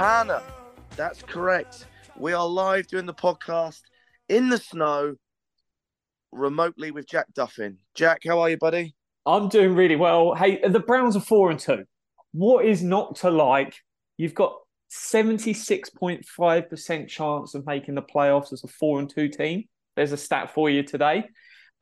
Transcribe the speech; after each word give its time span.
Montana. 0.00 0.42
That's 0.96 1.20
correct. 1.20 1.84
We 2.16 2.32
are 2.32 2.48
live 2.48 2.86
doing 2.86 3.04
the 3.04 3.12
podcast 3.12 3.82
in 4.30 4.48
the 4.48 4.56
snow, 4.56 5.16
remotely 6.32 6.90
with 6.90 7.06
Jack 7.06 7.26
Duffin. 7.34 7.76
Jack, 7.94 8.22
how 8.26 8.40
are 8.40 8.48
you, 8.48 8.56
buddy? 8.56 8.94
I'm 9.26 9.50
doing 9.50 9.74
really 9.74 9.96
well. 9.96 10.34
Hey, 10.34 10.66
the 10.66 10.80
Browns 10.80 11.16
are 11.16 11.20
four 11.20 11.50
and 11.50 11.60
two. 11.60 11.84
What 12.32 12.64
is 12.64 12.82
not 12.82 13.16
to 13.16 13.30
like? 13.30 13.74
You've 14.16 14.32
got 14.32 14.54
76.5% 14.90 17.08
chance 17.08 17.54
of 17.54 17.66
making 17.66 17.94
the 17.94 18.00
playoffs 18.00 18.54
as 18.54 18.64
a 18.64 18.68
four 18.68 19.00
and 19.00 19.10
two 19.10 19.28
team. 19.28 19.64
There's 19.96 20.12
a 20.12 20.16
stat 20.16 20.54
for 20.54 20.70
you 20.70 20.82
today. 20.82 21.24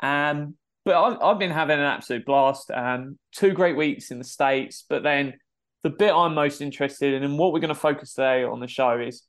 Um, 0.02 0.56
but 0.84 0.96
I've, 0.96 1.19
I've 1.22 1.38
been 1.38 1.52
having 1.52 1.78
an 1.78 1.84
absolute 1.84 2.27
blast. 2.27 2.69
Um, 2.72 3.16
two 3.30 3.52
great 3.52 3.77
weeks 3.77 4.10
in 4.10 4.19
the 4.19 4.24
States. 4.24 4.84
But 4.88 5.05
then 5.05 5.34
the 5.83 5.91
bit 5.91 6.12
I'm 6.12 6.34
most 6.34 6.61
interested 6.61 7.15
in 7.15 7.23
and 7.23 7.39
what 7.39 7.53
we're 7.53 7.61
going 7.61 7.69
to 7.69 7.75
focus 7.75 8.15
today 8.15 8.45
on 8.45 8.61
the 8.61 8.69
show 8.69 8.98
is 8.98 9.23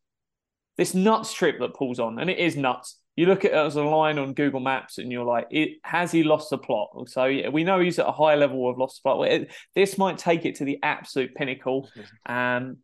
this 0.78 0.94
nuts 0.94 1.33
trip 1.33 1.59
that 1.59 1.75
pulls 1.75 2.00
on. 2.00 2.19
And 2.19 2.30
it 2.30 2.39
is 2.39 2.55
nuts 2.55 3.00
you 3.19 3.25
look 3.25 3.44
at 3.44 3.52
it 3.52 3.58
as 3.58 3.75
a 3.75 3.83
line 3.83 4.17
on 4.17 4.33
Google 4.33 4.61
Maps 4.61 4.97
and 4.97 5.11
you're 5.11 5.25
like, 5.25 5.47
it, 5.52 5.80
has 5.83 6.09
he 6.09 6.23
lost 6.23 6.52
the 6.52 6.58
plot? 6.58 6.92
So 7.09 7.25
yeah, 7.25 7.50
we 7.50 7.66
know 7.66 7.81
he's 7.81 8.00
at 8.00 8.08
a 8.08 8.14
high 8.14 8.36
level 8.36 8.70
of 8.70 8.77
lost 8.77 9.03
plot. 9.03 9.27
It, 9.27 9.52
this 9.75 9.97
might 9.97 10.17
take 10.17 10.45
it 10.45 10.55
to 10.55 10.64
the 10.64 10.80
absolute 10.83 11.36
pinnacle. 11.36 11.89
And 12.25 12.77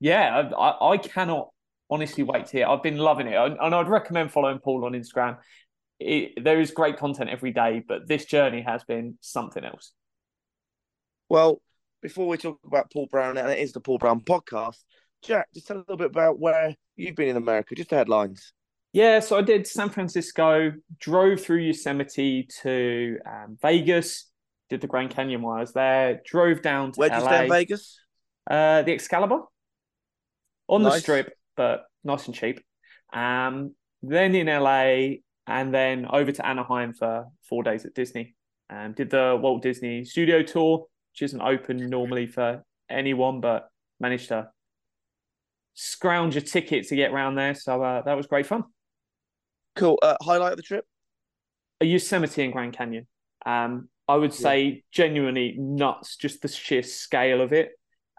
yeah, 0.00 0.50
I, 0.58 0.94
I, 0.94 0.96
cannot 0.98 1.50
honestly 1.88 2.24
wait 2.24 2.46
to 2.46 2.52
hear. 2.52 2.66
I've 2.66 2.82
been 2.82 2.98
loving 2.98 3.28
it. 3.28 3.36
And 3.36 3.74
I'd 3.74 3.86
recommend 3.86 4.32
following 4.32 4.58
Paul 4.58 4.84
on 4.86 4.92
Instagram. 4.92 5.38
It, 6.00 6.42
there 6.42 6.60
is 6.60 6.72
great 6.72 6.96
content 6.96 7.30
every 7.30 7.52
day, 7.52 7.80
but 7.86 8.08
this 8.08 8.24
journey 8.24 8.62
has 8.62 8.82
been 8.82 9.18
something 9.20 9.64
else. 9.64 9.92
Well, 11.28 11.62
before 12.06 12.28
we 12.28 12.36
talk 12.36 12.60
about 12.64 12.92
Paul 12.92 13.08
Brown, 13.10 13.36
and 13.36 13.48
it 13.48 13.58
is 13.58 13.72
the 13.72 13.80
Paul 13.80 13.98
Brown 13.98 14.20
podcast, 14.20 14.76
Jack, 15.22 15.48
just 15.52 15.66
tell 15.66 15.78
a 15.78 15.80
little 15.80 15.96
bit 15.96 16.06
about 16.06 16.38
where 16.38 16.72
you've 16.94 17.16
been 17.16 17.30
in 17.30 17.36
America, 17.36 17.74
just 17.74 17.90
the 17.90 17.96
headlines. 17.96 18.52
Yeah, 18.92 19.18
so 19.18 19.36
I 19.36 19.42
did 19.42 19.66
San 19.66 19.90
Francisco, 19.90 20.72
drove 21.00 21.40
through 21.40 21.62
Yosemite 21.62 22.48
to 22.62 23.18
um, 23.26 23.58
Vegas, 23.60 24.30
did 24.70 24.82
the 24.82 24.86
Grand 24.86 25.10
Canyon 25.10 25.42
while 25.42 25.56
I 25.56 25.60
was 25.62 25.72
there, 25.72 26.20
drove 26.24 26.62
down 26.62 26.92
to 26.92 27.00
Where 27.00 27.08
did 27.08 27.18
you 27.18 27.24
stay 27.24 27.44
in 27.44 27.50
Vegas? 27.50 27.98
Uh, 28.48 28.82
the 28.82 28.92
Excalibur 28.92 29.40
on 30.68 30.82
Nice. 30.84 30.92
the 30.94 31.00
strip, 31.00 31.32
but 31.56 31.86
nice 32.04 32.26
and 32.26 32.36
cheap. 32.36 32.60
Um, 33.12 33.74
then 34.04 34.36
in 34.36 34.46
LA, 34.46 35.16
and 35.48 35.74
then 35.74 36.06
over 36.08 36.30
to 36.30 36.46
Anaheim 36.46 36.92
for 36.92 37.26
four 37.48 37.64
days 37.64 37.84
at 37.84 37.94
Disney. 37.94 38.36
Um, 38.70 38.92
did 38.92 39.10
the 39.10 39.36
Walt 39.40 39.62
Disney 39.62 40.04
Studio 40.04 40.42
Tour, 40.42 40.86
which 41.16 41.22
isn't 41.22 41.40
open 41.40 41.88
normally 41.88 42.26
for 42.26 42.62
anyone, 42.90 43.40
but 43.40 43.70
managed 43.98 44.28
to 44.28 44.50
scrounge 45.72 46.36
a 46.36 46.42
ticket 46.42 46.86
to 46.88 46.96
get 46.96 47.10
around 47.10 47.36
there. 47.36 47.54
So 47.54 47.82
uh, 47.82 48.02
that 48.02 48.16
was 48.16 48.26
great 48.26 48.46
fun. 48.46 48.64
Cool. 49.74 49.98
Uh, 50.02 50.16
highlight 50.22 50.52
of 50.52 50.58
the 50.58 50.62
trip? 50.62 50.84
a 51.80 51.84
Yosemite 51.84 52.42
and 52.42 52.52
Grand 52.52 52.76
Canyon. 52.76 53.06
Um, 53.44 53.88
I 54.08 54.16
would 54.16 54.32
say 54.32 54.84
genuinely 54.92 55.56
nuts, 55.58 56.16
just 56.16 56.42
the 56.42 56.48
sheer 56.48 56.82
scale 56.82 57.40
of 57.40 57.52
it. 57.52 57.70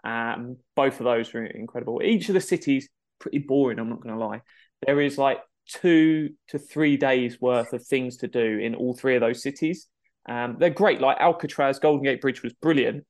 Um, 0.04 0.58
both 0.76 1.00
of 1.00 1.04
those 1.04 1.32
were 1.32 1.44
incredible. 1.44 2.02
Each 2.02 2.28
of 2.28 2.34
the 2.34 2.40
cities 2.40 2.88
pretty 3.18 3.38
boring. 3.38 3.78
I'm 3.78 3.88
not 3.88 4.02
going 4.02 4.16
to 4.16 4.24
lie. 4.24 4.42
There 4.86 5.00
is 5.00 5.18
like 5.18 5.38
two 5.66 6.30
to 6.48 6.58
three 6.58 6.96
days 6.96 7.40
worth 7.40 7.72
of 7.72 7.84
things 7.84 8.18
to 8.18 8.28
do 8.28 8.58
in 8.58 8.74
all 8.74 8.94
three 8.94 9.14
of 9.14 9.20
those 9.20 9.42
cities. 9.42 9.88
Um, 10.28 10.56
they're 10.58 10.70
great. 10.70 11.00
Like 11.00 11.18
Alcatraz, 11.18 11.78
Golden 11.78 12.04
Gate 12.04 12.20
Bridge 12.20 12.42
was 12.42 12.52
brilliant. 12.54 13.04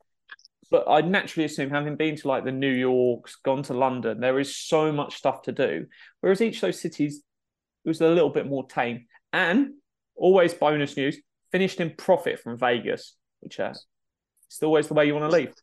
But 0.70 0.84
I 0.88 1.00
naturally 1.00 1.46
assume, 1.46 1.70
having 1.70 1.96
been 1.96 2.16
to 2.16 2.28
like 2.28 2.44
the 2.44 2.52
New 2.52 2.70
Yorks, 2.70 3.36
gone 3.36 3.62
to 3.64 3.74
London, 3.74 4.20
there 4.20 4.38
is 4.38 4.56
so 4.56 4.92
much 4.92 5.16
stuff 5.16 5.42
to 5.42 5.52
do. 5.52 5.86
Whereas 6.20 6.42
each 6.42 6.56
of 6.56 6.60
those 6.62 6.80
cities 6.80 7.22
it 7.84 7.88
was 7.88 8.00
a 8.00 8.08
little 8.08 8.30
bit 8.30 8.46
more 8.46 8.66
tame. 8.66 9.06
And 9.32 9.74
always 10.14 10.52
bonus 10.52 10.96
news, 10.96 11.18
finished 11.52 11.80
in 11.80 11.94
profit 11.96 12.40
from 12.40 12.58
Vegas, 12.58 13.14
which 13.40 13.58
uh, 13.60 13.70
is 13.70 14.62
always 14.62 14.88
the 14.88 14.94
way 14.94 15.06
you 15.06 15.14
want 15.14 15.30
to 15.30 15.36
leave. 15.36 15.54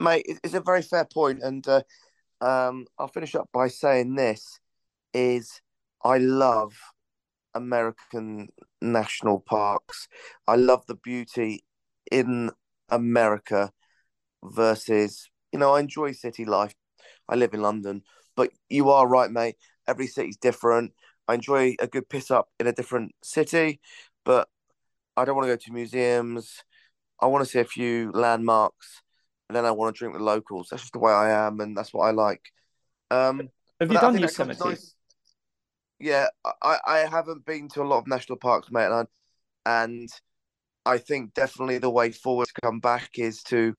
Mate, 0.00 0.24
it's 0.42 0.54
a 0.54 0.60
very 0.60 0.82
fair 0.82 1.06
point, 1.12 1.42
and 1.42 1.66
uh, 1.68 1.82
um, 2.40 2.86
I'll 2.98 3.08
finish 3.08 3.34
up 3.34 3.48
by 3.52 3.68
saying 3.68 4.14
this: 4.14 4.58
is 5.12 5.60
I 6.04 6.18
love 6.18 6.74
American 7.58 8.48
national 8.80 9.40
parks. 9.40 10.08
I 10.46 10.56
love 10.56 10.86
the 10.86 10.94
beauty 10.94 11.64
in 12.10 12.50
America 12.88 13.72
versus, 14.42 15.28
you 15.52 15.58
know, 15.58 15.74
I 15.74 15.80
enjoy 15.80 16.12
city 16.12 16.44
life. 16.44 16.74
I 17.28 17.34
live 17.34 17.52
in 17.52 17.62
London, 17.62 18.02
but 18.36 18.50
you 18.70 18.90
are 18.90 19.06
right, 19.06 19.30
mate. 19.30 19.56
Every 19.86 20.06
city's 20.06 20.36
different. 20.36 20.92
I 21.26 21.34
enjoy 21.34 21.74
a 21.80 21.86
good 21.86 22.08
piss 22.08 22.30
up 22.30 22.48
in 22.58 22.66
a 22.66 22.72
different 22.72 23.12
city, 23.22 23.80
but 24.24 24.48
I 25.16 25.24
don't 25.24 25.36
want 25.36 25.46
to 25.48 25.52
go 25.52 25.56
to 25.56 25.72
museums. 25.72 26.62
I 27.20 27.26
want 27.26 27.44
to 27.44 27.50
see 27.50 27.58
a 27.58 27.64
few 27.64 28.12
landmarks, 28.12 29.02
and 29.48 29.56
then 29.56 29.66
I 29.66 29.72
want 29.72 29.94
to 29.94 29.98
drink 29.98 30.14
with 30.14 30.22
locals. 30.22 30.68
That's 30.70 30.82
just 30.82 30.92
the 30.92 31.00
way 31.00 31.12
I 31.12 31.46
am, 31.46 31.60
and 31.60 31.76
that's 31.76 31.92
what 31.92 32.06
I 32.06 32.12
like. 32.12 32.42
Um, 33.10 33.48
Have 33.80 33.90
you 33.90 33.98
done 33.98 34.14
think 34.14 34.26
that 34.26 34.36
comes 34.36 34.58
Yosemite? 34.58 34.68
nice- 34.70 34.94
Yeah, 36.00 36.28
I, 36.62 36.78
I 36.86 36.98
haven't 36.98 37.44
been 37.44 37.68
to 37.70 37.82
a 37.82 37.84
lot 37.84 37.98
of 37.98 38.06
national 38.06 38.38
parks, 38.38 38.70
mate, 38.70 38.86
and 38.86 38.94
I, 39.66 39.82
and 39.84 40.08
I 40.86 40.98
think 40.98 41.34
definitely 41.34 41.78
the 41.78 41.90
way 41.90 42.12
forward 42.12 42.46
to 42.48 42.60
come 42.62 42.80
back 42.80 43.10
is 43.16 43.42
to 43.44 43.74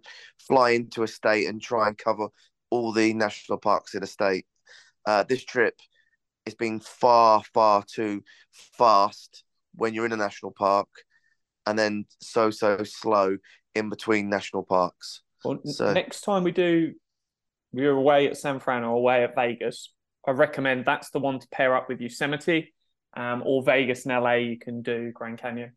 fly 0.48 0.72
into 0.72 1.04
a 1.04 1.08
state 1.08 1.48
and 1.48 1.62
try 1.62 1.88
and 1.88 1.98
cover 1.98 2.28
all 2.70 2.92
the 2.92 3.14
national 3.14 3.58
parks 3.58 3.96
in 3.96 4.04
a 4.04 4.08
state. 4.08 4.46
Uh, 5.06 5.24
this 5.24 5.44
trip 5.44 5.76
is 6.46 6.56
being 6.56 6.80
far, 6.80 7.42
far 7.54 7.84
too 7.84 8.22
fast 8.78 9.44
when 9.76 9.94
you're 9.94 10.06
in 10.06 10.12
a 10.12 10.18
national 10.18 10.52
park, 10.52 10.90
and 11.66 11.80
then 11.80 12.06
so 12.22 12.52
so 12.52 12.84
slow 12.84 13.38
in 13.76 13.90
between 13.90 14.30
national 14.30 14.64
parks. 14.64 15.22
Well, 15.46 15.60
So- 15.66 15.94
next 15.94 16.22
time 16.22 16.44
we 16.44 16.52
do, 16.52 16.94
we're 17.72 17.92
away 17.92 18.28
at 18.28 18.38
San 18.38 18.60
Fran 18.60 18.84
or 18.84 18.96
away 18.96 19.24
at 19.24 19.36
Vegas. 19.36 19.94
I 20.28 20.32
recommend 20.32 20.86
that's 20.86 21.10
the 21.12 21.20
one 21.20 21.40
to 21.40 21.48
pair 21.50 21.76
up 21.76 21.88
with 21.90 22.02
Yosemite, 22.02 22.74
um, 23.16 23.44
or 23.46 23.64
Vegas 23.64 24.06
and 24.06 24.14
LA. 24.14 24.34
You 24.36 24.58
can 24.60 24.82
do 24.82 25.12
Grand 25.14 25.38
Canyon. 25.40 25.74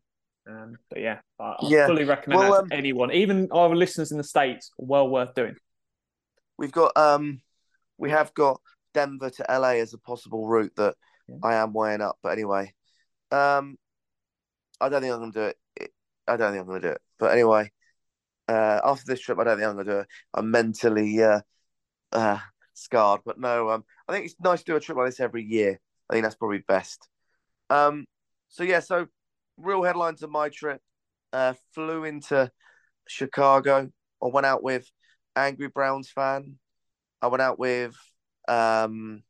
Um, 0.47 0.75
but 0.89 0.99
yeah, 0.99 1.19
I, 1.39 1.43
I 1.43 1.55
Yeah. 1.69 1.87
fully 1.87 2.03
recommend 2.03 2.39
Well, 2.41 2.51
that 2.51 2.59
um, 2.63 2.69
to 2.69 2.75
anyone, 2.75 3.11
even 3.11 3.47
our 3.51 3.73
listeners 3.75 4.11
in 4.11 4.17
the 4.17 4.23
states. 4.23 4.71
Well 4.77 5.09
worth 5.09 5.33
doing. 5.33 5.55
We've 6.57 6.71
got 6.71 6.95
um, 6.97 7.41
we 7.97 8.09
have 8.11 8.33
got 8.33 8.59
Denver 8.93 9.29
to 9.29 9.45
LA 9.49 9.75
as 9.81 9.93
a 9.93 9.97
possible 9.97 10.47
route 10.47 10.73
that 10.77 10.95
Yeah. 11.27 11.37
I 11.43 11.55
am 11.55 11.73
weighing 11.73 12.01
up. 12.01 12.17
But 12.21 12.33
anyway, 12.33 12.73
um, 13.31 13.77
I 14.81 14.89
don't 14.89 15.01
think 15.01 15.13
I'm 15.13 15.19
gonna 15.19 15.31
do 15.31 15.41
it. 15.43 15.57
It- 15.77 15.93
I 16.27 16.37
don't 16.37 16.51
think 16.51 16.61
I'm 16.61 16.67
gonna 16.67 16.79
do 16.81 16.89
it. 16.89 17.01
But 17.19 17.31
anyway, 17.31 17.71
uh, 18.47 18.81
after 18.83 19.05
this 19.07 19.21
trip, 19.21 19.39
I 19.39 19.45
don't 19.45 19.57
think 19.57 19.67
I'm 19.67 19.77
gonna 19.77 19.89
do 19.91 19.99
it. 19.99 20.07
I'm 20.33 20.51
mentally 20.51 21.23
uh, 21.23 21.39
uh, 22.11 22.39
scarred. 22.73 23.21
But 23.25 23.39
no, 23.39 23.69
um, 23.69 23.83
I 24.07 24.13
think 24.13 24.25
it's 24.25 24.35
nice 24.43 24.59
to 24.59 24.71
do 24.71 24.75
a 24.75 24.79
trip 24.79 24.97
like 24.97 25.07
this 25.07 25.19
every 25.19 25.43
year. 25.43 25.79
I 26.09 26.13
think 26.13 26.23
that's 26.23 26.35
probably 26.35 26.63
best. 26.67 27.07
Um, 27.69 28.05
so 28.49 28.63
yeah, 28.63 28.79
so 28.79 29.07
real 29.57 29.83
headlines 29.83 30.23
of 30.23 30.29
my 30.29 30.49
trip. 30.49 30.81
Uh, 31.31 31.53
flew 31.73 32.03
into 32.03 32.51
Chicago. 33.07 33.89
I 34.23 34.27
went 34.27 34.45
out 34.45 34.61
with 34.61 34.87
Angry 35.35 35.67
Browns 35.67 36.09
fan. 36.09 36.57
I 37.23 37.27
went 37.27 37.41
out 37.41 37.57
with 37.57 37.95
um, 38.47 39.23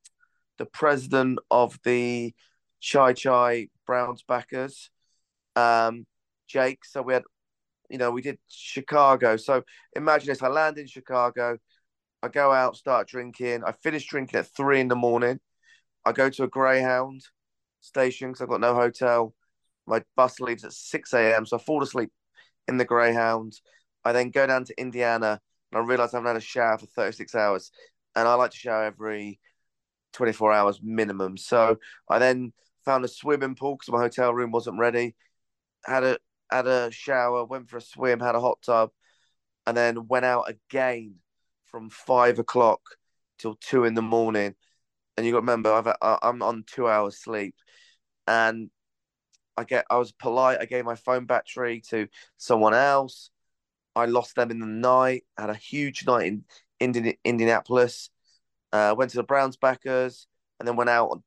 the 0.58 0.66
president 0.66 1.40
of 1.50 1.80
the 1.84 2.34
Chai 2.82 3.14
Chai 3.14 3.70
Browns 3.88 4.24
backers, 4.28 4.90
um, 5.56 6.06
Jake. 6.48 6.84
So 6.84 7.02
we 7.02 7.14
had, 7.14 7.24
you 7.90 7.98
know, 7.98 8.12
we 8.12 8.22
did 8.22 8.38
Chicago. 8.50 9.38
So 9.38 9.64
imagine 9.96 10.28
this: 10.28 10.44
I 10.44 10.50
land 10.50 10.78
in 10.78 10.88
Chicago, 10.88 11.58
I 12.24 12.30
go 12.30 12.54
out, 12.54 12.78
start 12.78 13.10
drinking. 13.10 13.66
I 13.66 13.74
finish 13.74 14.08
drinking 14.08 14.40
at 14.40 14.48
three 14.48 14.80
in 14.80 14.88
the 14.88 14.96
morning. 14.96 15.42
I 16.06 16.14
go 16.14 16.30
to 16.30 16.44
a 16.44 16.48
Greyhound 16.48 17.22
station 17.82 18.30
because 18.30 18.42
I've 18.42 18.48
got 18.48 18.62
no 18.62 18.74
hotel. 18.74 19.36
My 19.86 20.04
bus 20.16 20.40
leaves 20.40 20.64
at 20.64 20.72
6 20.72 21.14
a.m. 21.14 21.46
So 21.46 21.58
I 21.58 21.60
fall 21.60 21.84
asleep 21.84 22.12
in 22.70 22.78
the 22.78 22.86
Greyhound. 22.86 23.60
I 24.06 24.14
then 24.14 24.30
go 24.30 24.48
down 24.48 24.64
to 24.64 24.80
Indiana 24.80 25.42
and 25.74 25.82
I 25.82 25.86
realize 25.86 26.14
I 26.14 26.18
haven't 26.18 26.30
had 26.30 26.38
a 26.38 26.40
shower 26.40 26.78
for 26.78 26.86
36 26.86 27.36
hours. 27.36 27.72
And 28.16 28.26
I 28.26 28.36
like 28.36 28.52
to 28.52 28.58
shower 28.58 28.86
every 28.86 29.42
24 30.14 30.54
hours 30.54 30.80
minimum. 30.82 31.36
So 31.36 31.78
I 32.10 32.20
then 32.20 32.54
found 32.86 33.04
a 33.04 33.10
swimming 33.10 33.56
pool 33.56 33.76
because 33.76 33.92
my 33.92 34.00
hotel 34.00 34.34
room 34.34 34.52
wasn't 34.52 34.80
ready. 34.80 35.14
Had 35.86 36.06
a 36.06 36.18
had 36.50 36.68
a 36.68 36.90
shower, 36.90 37.44
went 37.44 37.70
for 37.70 37.78
a 37.78 37.82
swim, 37.82 38.22
had 38.22 38.36
a 38.36 38.40
hot 38.40 38.60
tub, 38.66 38.92
and 39.68 39.76
then 39.76 40.08
went 40.08 40.24
out 40.24 40.50
again 40.50 41.16
from 41.74 41.90
five 41.90 42.38
o'clock 42.38 42.82
till 43.40 43.56
two 43.56 43.84
in 43.84 43.96
the 43.96 44.02
morning. 44.02 44.54
And 45.18 45.26
you 45.26 45.32
got 45.32 45.40
to 45.40 45.42
remember, 45.42 45.74
I've 45.74 46.18
I'm 46.22 46.44
on 46.44 46.64
two 46.68 46.88
hours 46.88 47.18
sleep, 47.18 47.56
and 48.28 48.70
I 49.58 49.64
get 49.64 49.86
I 49.90 49.98
was 49.98 50.12
polite. 50.12 50.60
I 50.62 50.66
gave 50.66 50.86
my 50.86 50.96
phone 50.96 51.26
battery 51.26 51.82
to 51.90 52.08
someone 52.38 52.76
else. 52.76 53.32
I 53.96 54.06
lost 54.06 54.36
them 54.36 54.52
in 54.52 54.60
the 54.60 54.68
night. 54.68 55.24
Had 55.36 55.50
a 55.50 55.56
huge 55.56 56.06
night 56.06 56.28
in 56.28 56.46
Indian, 56.80 57.16
Indianapolis. 57.26 58.12
Uh, 58.72 58.94
went 58.96 59.12
to 59.12 59.18
the 59.18 59.24
Browns 59.24 59.58
backers 59.58 60.28
and 60.60 60.68
then 60.68 60.76
went 60.76 60.92
out. 60.92 61.22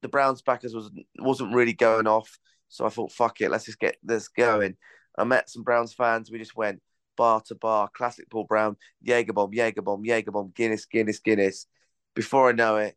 The 0.00 0.08
Browns 0.08 0.40
backers 0.40 0.74
was 0.74 0.90
wasn't 1.18 1.54
really 1.54 1.74
going 1.74 2.06
off, 2.06 2.38
so 2.68 2.86
I 2.86 2.88
thought, 2.88 3.12
fuck 3.12 3.42
it, 3.42 3.50
let's 3.50 3.66
just 3.66 3.78
get 3.78 3.96
this 4.02 4.28
going. 4.28 4.76
I 5.18 5.24
met 5.24 5.50
some 5.50 5.64
Browns 5.64 5.92
fans. 5.92 6.30
We 6.30 6.38
just 6.38 6.56
went 6.56 6.80
bar 7.16 7.40
to 7.42 7.54
bar, 7.54 7.88
classic 7.92 8.30
Paul 8.30 8.44
Brown, 8.44 8.76
Jaeger 9.02 9.32
bomb, 9.32 9.52
Jaeger 9.52 9.82
bomb, 9.82 10.04
Jaeger 10.04 10.30
bomb, 10.30 10.52
Guinness, 10.54 10.86
Guinness, 10.86 11.18
Guinness. 11.18 11.66
Before 12.14 12.48
I 12.48 12.52
know 12.52 12.76
it, 12.76 12.96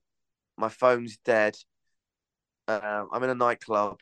my 0.58 0.70
phone's 0.70 1.18
dead. 1.24 1.56
Uh, 2.68 3.06
I'm 3.12 3.24
in 3.24 3.30
a 3.30 3.36
nightclub. 3.36 4.00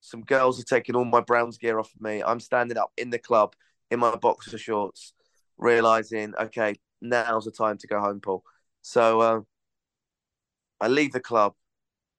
Some 0.00 0.22
girls 0.22 0.60
are 0.60 0.64
taking 0.64 0.94
all 0.94 1.04
my 1.04 1.20
Browns 1.20 1.58
gear 1.58 1.78
off 1.78 1.92
of 1.94 2.00
me. 2.00 2.22
I'm 2.22 2.40
standing 2.40 2.78
up 2.78 2.92
in 2.96 3.10
the 3.10 3.18
club 3.18 3.54
in 3.90 3.98
my 3.98 4.14
boxer 4.16 4.58
shorts, 4.58 5.14
realizing, 5.58 6.34
okay, 6.38 6.76
now's 7.00 7.44
the 7.44 7.50
time 7.50 7.78
to 7.78 7.86
go 7.86 8.00
home, 8.00 8.20
Paul. 8.20 8.44
So 8.82 9.20
uh, 9.20 9.40
I 10.80 10.88
leave 10.88 11.12
the 11.12 11.20
club. 11.20 11.54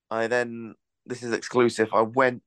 I 0.09 0.27
then, 0.27 0.75
this 1.05 1.23
is 1.23 1.31
exclusive. 1.31 1.89
I 1.93 2.01
went 2.01 2.43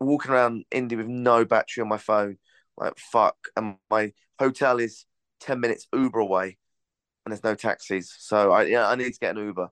walking 0.00 0.32
around 0.32 0.64
Indy 0.70 0.96
with 0.96 1.06
no 1.06 1.44
battery 1.44 1.82
on 1.82 1.88
my 1.88 1.98
phone. 1.98 2.38
Like, 2.76 2.98
fuck. 2.98 3.36
And 3.56 3.76
my 3.90 4.12
hotel 4.38 4.78
is 4.78 5.06
10 5.40 5.60
minutes 5.60 5.86
Uber 5.92 6.20
away 6.20 6.58
and 7.24 7.32
there's 7.32 7.44
no 7.44 7.54
taxis. 7.54 8.14
So 8.18 8.52
I, 8.52 8.64
yeah, 8.64 8.88
I 8.88 8.94
need 8.94 9.12
to 9.12 9.18
get 9.18 9.36
an 9.36 9.44
Uber. 9.44 9.70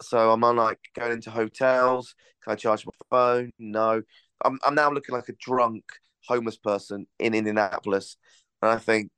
So 0.00 0.30
I'm 0.30 0.44
on 0.44 0.56
like 0.56 0.78
going 0.98 1.12
into 1.12 1.30
hotels. 1.30 2.14
Can 2.42 2.52
I 2.52 2.56
charge 2.56 2.84
my 2.84 2.92
phone? 3.10 3.50
No. 3.58 4.02
I'm, 4.44 4.58
I'm 4.64 4.74
now 4.74 4.90
looking 4.90 5.14
like 5.14 5.28
a 5.28 5.34
drunk 5.40 5.84
homeless 6.26 6.56
person 6.56 7.06
in 7.18 7.34
Indianapolis. 7.34 8.16
And 8.62 8.70
I 8.70 8.78
think 8.78 9.10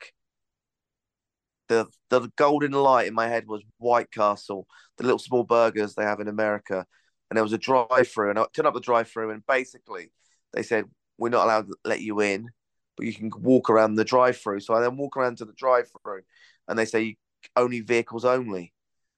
the 1.68 1.86
the 2.10 2.30
golden 2.36 2.72
light 2.72 3.06
in 3.06 3.14
my 3.14 3.28
head 3.28 3.46
was 3.46 3.62
White 3.78 4.10
Castle, 4.10 4.66
the 4.96 5.04
little 5.04 5.18
small 5.18 5.44
burgers 5.44 5.94
they 5.94 6.04
have 6.04 6.20
in 6.20 6.28
America. 6.28 6.86
And 7.30 7.36
there 7.36 7.44
was 7.44 7.52
a 7.52 7.58
drive 7.58 8.08
through, 8.08 8.30
and 8.30 8.38
I 8.38 8.46
turned 8.54 8.66
up 8.66 8.74
the 8.74 8.80
drive 8.80 9.08
through, 9.08 9.30
and 9.30 9.46
basically 9.46 10.12
they 10.54 10.62
said, 10.62 10.86
We're 11.18 11.30
not 11.30 11.44
allowed 11.44 11.66
to 11.68 11.76
let 11.84 12.00
you 12.00 12.20
in, 12.20 12.48
but 12.96 13.06
you 13.06 13.12
can 13.12 13.30
walk 13.40 13.70
around 13.70 13.94
the 13.94 14.04
drive 14.04 14.38
through. 14.38 14.60
So 14.60 14.74
I 14.74 14.80
then 14.80 14.96
walk 14.96 15.16
around 15.16 15.38
to 15.38 15.44
the 15.44 15.52
drive 15.52 15.90
through, 16.02 16.22
and 16.68 16.78
they 16.78 16.84
say, 16.84 17.16
Only 17.56 17.80
vehicles 17.80 18.24
only. 18.24 18.72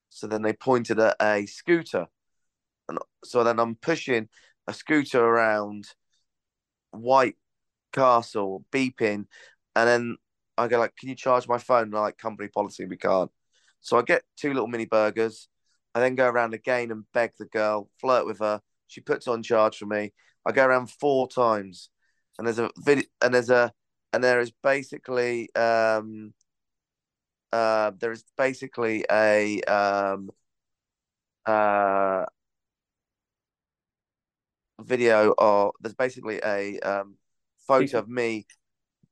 So 0.08 0.26
then 0.26 0.42
they 0.42 0.52
pointed 0.52 0.98
at 0.98 1.16
a 1.20 1.46
scooter. 1.46 2.08
And 2.88 2.98
so 3.24 3.44
then 3.44 3.60
I'm 3.60 3.76
pushing 3.76 4.28
a 4.66 4.74
scooter 4.74 5.24
around 5.24 5.86
White 6.90 7.36
Castle, 7.92 8.64
beeping, 8.72 9.26
and 9.76 9.88
then 9.88 10.16
I 10.58 10.68
go 10.68 10.78
like, 10.78 10.96
"Can 10.96 11.08
you 11.08 11.14
charge 11.14 11.48
my 11.48 11.58
phone?" 11.58 11.84
And 11.84 11.92
like, 11.92 12.18
company 12.18 12.48
policy, 12.48 12.84
we 12.84 12.96
can't. 12.96 13.30
So 13.80 13.98
I 13.98 14.02
get 14.02 14.24
two 14.36 14.52
little 14.52 14.68
mini 14.68 14.86
burgers. 14.86 15.48
I 15.94 16.00
then 16.00 16.14
go 16.14 16.28
around 16.28 16.54
again 16.54 16.90
and 16.90 17.04
beg 17.12 17.32
the 17.38 17.46
girl, 17.46 17.90
flirt 18.00 18.26
with 18.26 18.38
her. 18.40 18.60
She 18.86 19.00
puts 19.00 19.26
on 19.28 19.42
charge 19.42 19.78
for 19.78 19.86
me. 19.86 20.12
I 20.46 20.52
go 20.52 20.66
around 20.66 20.90
four 20.90 21.28
times, 21.28 21.90
and 22.38 22.46
there's 22.46 22.58
a 22.58 22.70
video, 22.78 23.04
and 23.22 23.34
there's 23.34 23.50
a, 23.50 23.72
and 24.12 24.22
there 24.24 24.40
is 24.40 24.52
basically, 24.62 25.54
um, 25.54 26.34
uh, 27.52 27.92
there 27.98 28.12
is 28.12 28.24
basically 28.36 29.04
a, 29.10 29.60
um, 29.62 30.30
uh, 31.46 32.24
video 34.80 35.30
or 35.32 35.72
there's 35.80 35.94
basically 35.94 36.40
a 36.44 36.78
um 36.80 37.16
photo 37.66 37.98
of 37.98 38.08
me, 38.08 38.46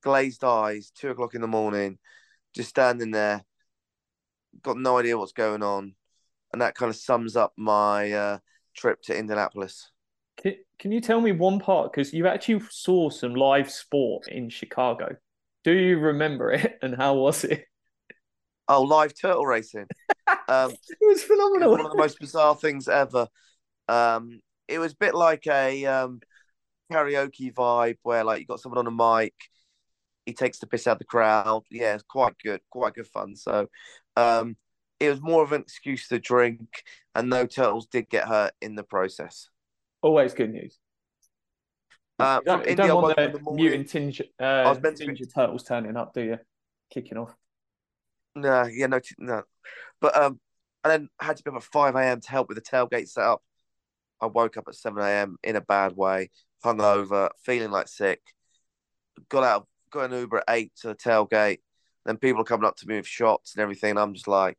glazed 0.02 0.42
eyes, 0.42 0.90
two 0.94 1.10
o'clock 1.10 1.34
in 1.34 1.40
the 1.40 1.46
morning, 1.46 1.98
just 2.54 2.69
standing 2.69 3.12
there, 3.12 3.44
got 4.62 4.76
no 4.76 4.98
idea 4.98 5.16
what's 5.16 5.32
going 5.32 5.62
on, 5.62 5.94
and 6.52 6.62
that 6.62 6.74
kind 6.74 6.90
of 6.90 6.96
sums 6.96 7.36
up 7.36 7.52
my 7.56 8.12
uh, 8.12 8.38
trip 8.74 9.00
to 9.02 9.16
Indianapolis. 9.16 9.90
Can, 10.43 10.55
can 10.79 10.93
you 10.93 11.00
tell 11.00 11.20
me 11.20 11.32
one 11.32 11.58
part? 11.58 11.93
Because 11.93 12.12
you 12.12 12.26
actually 12.26 12.62
saw 12.70 13.11
some 13.11 13.35
live 13.35 13.70
sport 13.70 14.29
in 14.29 14.49
Chicago. 14.49 15.17
Do 15.64 15.73
you 15.73 15.99
remember 15.99 16.52
it, 16.52 16.79
and 16.82 16.96
how 16.96 17.14
was 17.14 17.44
it? 17.44 17.64
Oh, 18.69 18.82
live 18.82 19.14
turtle 19.14 19.46
racing. 19.46 19.87
Um, 20.46 20.70
it 20.70 20.99
was 21.02 21.23
phenomenal. 21.23 21.69
It 21.69 21.70
was 21.73 21.79
one 21.79 21.87
of 21.87 21.93
the 21.93 21.99
most 21.99 22.20
bizarre 22.20 22.55
things 22.55 22.88
ever. 22.88 23.29
Um, 23.87 24.40
it 24.67 24.79
was 24.79 24.93
a 24.93 24.96
bit 24.96 25.14
like 25.14 25.46
a 25.46 25.85
um, 25.85 26.20
karaoke 26.91 27.52
vibe 27.52 27.96
where 28.02 28.25
like 28.25 28.41
you 28.41 28.46
got 28.46 28.61
someone 28.61 28.79
on 28.79 28.87
a 28.87 29.20
mic, 29.20 29.34
he 30.25 30.32
takes 30.32 30.58
the 30.58 30.67
piss 30.67 30.87
out 30.87 30.93
of 30.93 30.99
the 30.99 31.05
crowd. 31.05 31.64
Yeah, 31.70 31.94
it's 31.94 32.02
quite 32.02 32.34
good, 32.43 32.61
quite 32.70 32.94
good 32.94 33.06
fun. 33.06 33.37
So 33.37 33.69
um, 34.17 34.56
it 35.00 35.11
was 35.11 35.20
more 35.20 35.43
of 35.43 35.52
an 35.52 35.62
excuse 35.62 36.08
to 36.08 36.19
drink, 36.19 36.82
and 37.14 37.29
no 37.29 37.46
turtles 37.46 37.87
did 37.87 38.08
get 38.08 38.29
hurt 38.29 38.52
in 38.61 38.75
the 38.75 38.84
process. 38.84 39.49
Always 40.02 40.34
good 40.34 40.52
news. 40.52 40.78
Uh, 42.18 42.40
you 42.40 42.44
don't, 42.44 42.60
you 42.60 42.70
India, 42.70 42.76
don't 42.76 42.90
I 42.90 42.94
want 42.94 43.16
the 43.16 43.38
the 43.38 43.52
mutant 43.52 43.88
tinge, 43.88 44.20
uh, 44.40 44.44
I 44.44 44.68
was 44.70 44.80
meant 44.80 44.96
to 44.98 45.06
be- 45.06 45.26
turtles 45.26 45.62
turning 45.62 45.96
up, 45.96 46.14
do 46.14 46.22
you? 46.22 46.38
Kicking 46.90 47.18
off. 47.18 47.34
No, 48.34 48.64
yeah, 48.66 48.86
no, 48.86 49.00
no. 49.18 49.42
But 50.00 50.16
um, 50.16 50.40
and 50.84 50.90
then 50.90 51.08
had 51.20 51.36
to 51.36 51.42
be 51.42 51.50
up 51.50 51.56
at 51.56 51.62
five 51.62 51.94
a.m. 51.94 52.20
to 52.20 52.30
help 52.30 52.48
with 52.48 52.56
the 52.56 52.62
tailgate 52.62 53.08
setup. 53.08 53.42
I 54.20 54.26
woke 54.26 54.56
up 54.56 54.64
at 54.68 54.74
seven 54.74 55.02
a.m. 55.02 55.36
in 55.42 55.56
a 55.56 55.60
bad 55.60 55.96
way, 55.96 56.30
hungover, 56.64 57.30
feeling 57.44 57.70
like 57.70 57.88
sick. 57.88 58.20
Got 59.28 59.44
out, 59.44 59.68
got 59.90 60.10
an 60.10 60.19
Uber 60.19 60.38
at 60.38 60.44
eight 60.48 60.72
to 60.81 60.88
the 60.88 60.94
tailgate. 60.94 61.58
Then 62.05 62.17
people 62.17 62.40
are 62.40 62.44
coming 62.44 62.67
up 62.67 62.76
to 62.76 62.86
me 62.86 62.96
with 62.96 63.06
shots 63.06 63.55
and 63.55 63.62
everything. 63.62 63.90
And 63.90 63.98
I'm 63.98 64.14
just 64.14 64.28
like, 64.28 64.56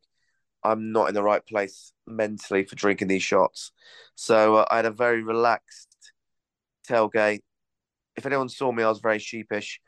I'm 0.62 0.92
not 0.92 1.08
in 1.08 1.14
the 1.14 1.22
right 1.22 1.44
place 1.46 1.92
mentally 2.06 2.64
for 2.64 2.76
drinking 2.76 3.08
these 3.08 3.22
shots. 3.22 3.72
So 4.14 4.56
uh, 4.56 4.64
I 4.70 4.76
had 4.76 4.86
a 4.86 4.90
very 4.90 5.22
relaxed 5.22 6.12
tailgate. 6.88 7.40
If 8.16 8.26
anyone 8.26 8.48
saw 8.48 8.72
me, 8.72 8.82
I 8.82 8.88
was 8.88 9.00
very 9.00 9.18
sheepish. 9.18 9.80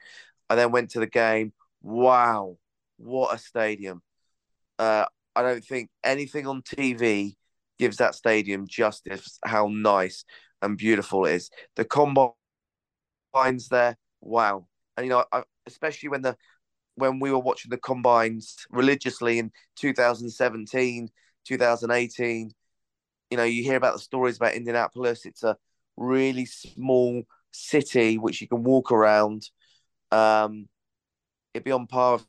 I 0.48 0.54
then 0.54 0.72
went 0.72 0.90
to 0.90 1.00
the 1.00 1.06
game. 1.06 1.52
Wow, 1.82 2.56
what 2.96 3.34
a 3.34 3.38
stadium! 3.38 4.02
Uh, 4.78 5.06
I 5.34 5.42
don't 5.42 5.64
think 5.64 5.90
anything 6.04 6.46
on 6.46 6.62
TV 6.62 7.36
gives 7.78 7.96
that 7.98 8.14
stadium 8.14 8.66
justice. 8.68 9.38
How 9.44 9.68
nice 9.68 10.24
and 10.60 10.78
beautiful 10.78 11.26
it 11.26 11.34
is. 11.34 11.50
The 11.76 11.84
combines 11.84 12.34
there, 13.70 13.96
wow. 14.20 14.66
And 14.96 15.06
you 15.06 15.10
know, 15.10 15.24
I, 15.32 15.42
especially 15.66 16.10
when 16.10 16.22
the 16.22 16.36
when 16.94 17.20
we 17.20 17.30
were 17.30 17.38
watching 17.38 17.70
the 17.70 17.78
combines 17.78 18.66
religiously 18.70 19.38
in 19.38 19.50
2017, 19.76 21.08
2018, 21.44 22.50
you 23.30 23.36
know, 23.36 23.44
you 23.44 23.62
hear 23.62 23.76
about 23.76 23.94
the 23.94 24.00
stories 24.00 24.36
about 24.36 24.54
Indianapolis. 24.54 25.24
It's 25.24 25.42
a 25.42 25.56
really 25.96 26.44
small 26.44 27.22
city 27.50 28.18
which 28.18 28.40
you 28.40 28.48
can 28.48 28.62
walk 28.62 28.92
around. 28.92 29.48
Um, 30.10 30.68
it'd 31.54 31.64
be 31.64 31.72
on 31.72 31.86
par 31.86 32.14
with 32.14 32.26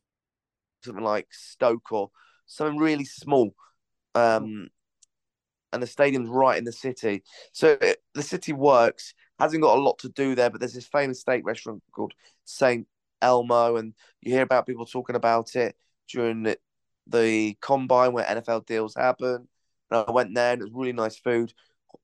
something 0.85 1.03
like 1.03 1.27
Stoke 1.31 1.91
or 1.91 2.11
something 2.45 2.79
really 2.79 3.05
small. 3.05 3.53
Um, 4.15 4.69
and 5.73 5.81
the 5.81 5.87
stadium's 5.87 6.29
right 6.29 6.57
in 6.57 6.63
the 6.63 6.71
city. 6.71 7.23
So 7.51 7.77
it, 7.81 7.97
the 8.13 8.23
city 8.23 8.53
works. 8.53 9.13
Hasn't 9.39 9.63
got 9.63 9.77
a 9.77 9.81
lot 9.81 9.97
to 9.99 10.09
do 10.09 10.35
there, 10.35 10.49
but 10.49 10.59
there's 10.59 10.73
this 10.73 10.87
famous 10.87 11.21
steak 11.21 11.41
restaurant 11.45 11.81
called 11.91 12.13
Saint 12.45 12.87
Elmo, 13.23 13.77
and 13.77 13.93
you 14.21 14.31
hear 14.33 14.43
about 14.43 14.67
people 14.67 14.85
talking 14.85 15.15
about 15.15 15.55
it 15.55 15.75
during 16.09 16.43
the, 16.43 16.57
the 17.07 17.57
combine 17.61 18.13
where 18.13 18.25
NFL 18.25 18.65
deals 18.65 18.95
happen. 18.95 19.47
And 19.89 20.05
I 20.07 20.11
went 20.11 20.35
there, 20.35 20.53
and 20.53 20.61
it 20.61 20.65
was 20.65 20.73
really 20.73 20.93
nice 20.93 21.17
food. 21.17 21.53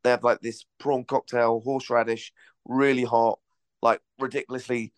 They 0.03 0.11
have 0.11 0.23
like 0.23 0.39
this 0.41 0.65
prawn 0.79 1.03
cocktail, 1.03 1.61
horseradish, 1.63 2.31
really 2.65 3.03
hot, 3.03 3.39
like 3.81 4.01
ridiculously 4.19 4.93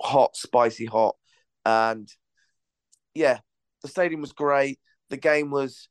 hot, 0.00 0.36
spicy 0.36 0.86
hot, 0.86 1.16
and 1.64 2.08
yeah, 3.14 3.40
the 3.82 3.88
stadium 3.88 4.20
was 4.20 4.32
great. 4.32 4.78
The 5.10 5.16
game 5.16 5.50
was 5.50 5.88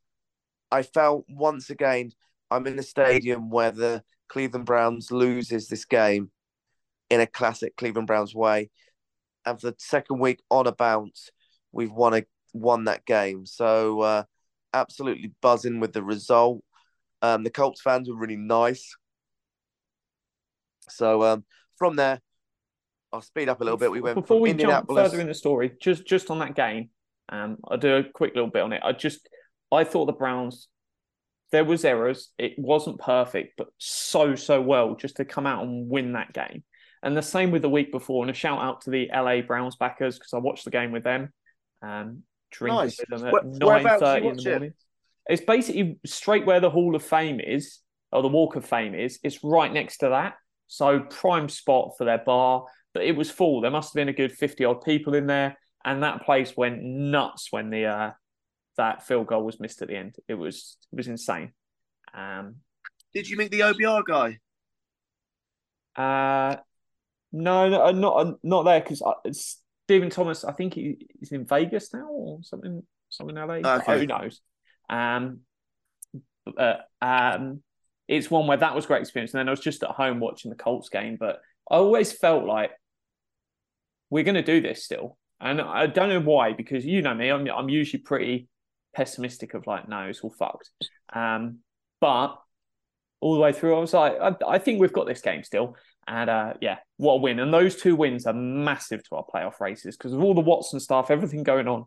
I 0.70 0.82
felt 0.82 1.26
once 1.28 1.70
again 1.70 2.12
I'm 2.50 2.66
in 2.66 2.78
a 2.78 2.82
stadium 2.82 3.50
where 3.50 3.70
the 3.70 4.02
Cleveland 4.28 4.66
Browns 4.66 5.10
loses 5.10 5.68
this 5.68 5.84
game 5.84 6.30
in 7.10 7.20
a 7.20 7.26
classic 7.26 7.76
Cleveland 7.76 8.06
Browns 8.06 8.34
way, 8.34 8.70
and 9.44 9.60
for 9.60 9.70
the 9.70 9.76
second 9.78 10.18
week 10.18 10.40
on 10.50 10.66
a 10.66 10.72
bounce, 10.72 11.30
we've 11.72 11.92
won 11.92 12.14
a 12.14 12.24
won 12.52 12.84
that 12.84 13.04
game. 13.04 13.46
So 13.46 14.00
uh, 14.00 14.24
absolutely 14.72 15.32
buzzing 15.40 15.80
with 15.80 15.92
the 15.92 16.02
result. 16.02 16.62
Um, 17.20 17.44
the 17.44 17.50
Colts 17.50 17.80
fans 17.80 18.08
were 18.08 18.16
really 18.16 18.36
nice. 18.36 18.96
So 20.88 21.22
um, 21.22 21.44
from 21.76 21.96
there, 21.96 22.20
I'll 23.12 23.22
speed 23.22 23.48
up 23.48 23.60
a 23.60 23.64
little 23.64 23.78
bit. 23.78 23.90
We 23.90 24.00
went 24.00 24.16
before 24.16 24.40
we 24.40 24.54
jump 24.54 24.88
further 24.88 25.20
in 25.20 25.28
the 25.28 25.34
story. 25.34 25.72
Just 25.80 26.06
just 26.06 26.30
on 26.30 26.38
that 26.40 26.54
game, 26.54 26.90
um, 27.28 27.58
I'll 27.68 27.78
do 27.78 27.96
a 27.96 28.04
quick 28.04 28.34
little 28.34 28.50
bit 28.50 28.62
on 28.62 28.72
it. 28.72 28.82
I 28.84 28.92
just 28.92 29.28
I 29.70 29.84
thought 29.84 30.06
the 30.06 30.12
Browns 30.12 30.68
there 31.52 31.64
was 31.64 31.84
errors. 31.84 32.30
It 32.38 32.54
wasn't 32.56 32.98
perfect, 32.98 33.54
but 33.58 33.68
so 33.78 34.34
so 34.34 34.60
well 34.60 34.96
just 34.96 35.16
to 35.16 35.24
come 35.24 35.46
out 35.46 35.62
and 35.62 35.88
win 35.88 36.12
that 36.14 36.32
game. 36.32 36.64
And 37.02 37.16
the 37.16 37.22
same 37.22 37.50
with 37.50 37.62
the 37.62 37.68
week 37.68 37.90
before. 37.90 38.22
And 38.22 38.30
a 38.30 38.34
shout 38.34 38.60
out 38.62 38.82
to 38.82 38.90
the 38.90 39.08
LA 39.12 39.40
Browns 39.40 39.76
backers 39.76 40.18
because 40.18 40.32
I 40.34 40.38
watched 40.38 40.64
the 40.64 40.70
game 40.70 40.92
with 40.92 41.02
them. 41.04 41.32
Um, 41.82 42.22
drinking 42.50 42.76
Nice. 42.78 42.98
with 43.10 43.20
them 43.22 43.34
at 43.34 43.44
nine 43.44 43.58
whereabouts 43.60 44.00
do 44.00 44.06
you 44.06 44.12
thirty 44.12 44.28
in 44.28 44.36
the 44.36 44.42
it? 44.42 44.50
morning. 44.52 44.72
It's 45.26 45.42
basically 45.44 45.98
straight 46.06 46.46
where 46.46 46.60
the 46.60 46.70
Hall 46.70 46.94
of 46.94 47.02
Fame 47.02 47.40
is, 47.40 47.78
or 48.12 48.22
the 48.22 48.28
Walk 48.28 48.56
of 48.56 48.64
Fame 48.64 48.94
is. 48.94 49.18
It's 49.22 49.42
right 49.42 49.72
next 49.72 49.98
to 49.98 50.10
that. 50.10 50.34
So 50.68 51.00
prime 51.00 51.48
spot 51.48 51.92
for 51.98 52.04
their 52.04 52.18
bar. 52.18 52.66
But 52.94 53.04
it 53.04 53.16
was 53.16 53.30
full. 53.30 53.60
There 53.62 53.70
must 53.70 53.90
have 53.90 53.94
been 54.00 54.08
a 54.08 54.12
good 54.12 54.32
fifty 54.32 54.64
odd 54.64 54.82
people 54.82 55.14
in 55.14 55.26
there, 55.26 55.56
and 55.84 56.02
that 56.02 56.22
place 56.24 56.56
went 56.56 56.82
nuts 56.82 57.48
when 57.50 57.70
the 57.70 57.86
uh, 57.86 58.10
that 58.76 59.06
field 59.06 59.26
goal 59.28 59.44
was 59.44 59.58
missed 59.60 59.80
at 59.82 59.88
the 59.88 59.96
end. 59.96 60.16
It 60.28 60.34
was 60.34 60.76
it 60.92 60.96
was 60.96 61.08
insane. 61.08 61.52
Um, 62.14 62.56
Did 63.14 63.28
you 63.28 63.36
meet 63.38 63.50
the 63.50 63.60
OBR 63.60 64.04
guy? 64.04 64.38
uh, 65.96 66.56
no, 67.32 67.68
no, 67.68 67.84
uh, 67.84 67.92
not 67.92 68.38
not 68.42 68.64
there 68.64 68.80
because 68.80 69.02
Stephen 69.86 70.10
Thomas. 70.10 70.44
I 70.44 70.52
think 70.52 70.74
he, 70.74 71.08
he's 71.18 71.32
in 71.32 71.46
Vegas 71.46 71.92
now 71.92 72.08
or 72.08 72.40
something. 72.42 72.82
Something 73.08 73.36
in 73.36 73.46
LA. 73.46 73.54
Okay. 73.54 74.00
Who 74.00 74.06
knows? 74.06 74.40
Um, 74.88 75.40
uh, 76.56 76.76
um, 77.00 77.62
it's 78.08 78.30
one 78.30 78.46
where 78.46 78.56
that 78.56 78.74
was 78.74 78.84
a 78.84 78.88
great 78.88 79.02
experience, 79.02 79.32
and 79.32 79.40
then 79.40 79.48
I 79.48 79.52
was 79.52 79.60
just 79.60 79.82
at 79.82 79.90
home 79.90 80.20
watching 80.20 80.50
the 80.50 80.56
Colts 80.56 80.88
game. 80.88 81.16
But 81.18 81.40
I 81.70 81.76
always 81.76 82.12
felt 82.12 82.44
like 82.44 82.70
we're 84.10 84.24
going 84.24 84.34
to 84.34 84.42
do 84.42 84.60
this 84.60 84.84
still, 84.84 85.18
and 85.40 85.60
I 85.60 85.86
don't 85.86 86.08
know 86.08 86.20
why 86.20 86.52
because 86.52 86.84
you 86.84 87.02
know 87.02 87.14
me, 87.14 87.30
I'm 87.30 87.48
I'm 87.48 87.68
usually 87.68 88.02
pretty 88.02 88.48
pessimistic 88.94 89.54
of 89.54 89.66
like, 89.66 89.88
no, 89.88 90.02
it's 90.02 90.20
all 90.20 90.34
fucked. 90.38 90.70
Um, 91.12 91.58
but 92.00 92.36
all 93.20 93.34
the 93.34 93.40
way 93.40 93.52
through, 93.52 93.76
I 93.76 93.80
was 93.80 93.92
like, 93.92 94.18
I, 94.20 94.34
I 94.46 94.58
think 94.58 94.80
we've 94.80 94.92
got 94.92 95.06
this 95.06 95.20
game 95.20 95.44
still. 95.44 95.76
And 96.06 96.28
uh, 96.28 96.54
yeah, 96.60 96.78
what 96.96 97.14
a 97.14 97.16
win. 97.18 97.38
And 97.38 97.52
those 97.52 97.76
two 97.76 97.94
wins 97.94 98.26
are 98.26 98.32
massive 98.32 99.02
to 99.08 99.16
our 99.16 99.24
playoff 99.24 99.60
races 99.60 99.96
because 99.96 100.12
of 100.12 100.22
all 100.22 100.34
the 100.34 100.40
Watson 100.40 100.80
stuff, 100.80 101.10
everything 101.10 101.42
going 101.42 101.68
on. 101.68 101.84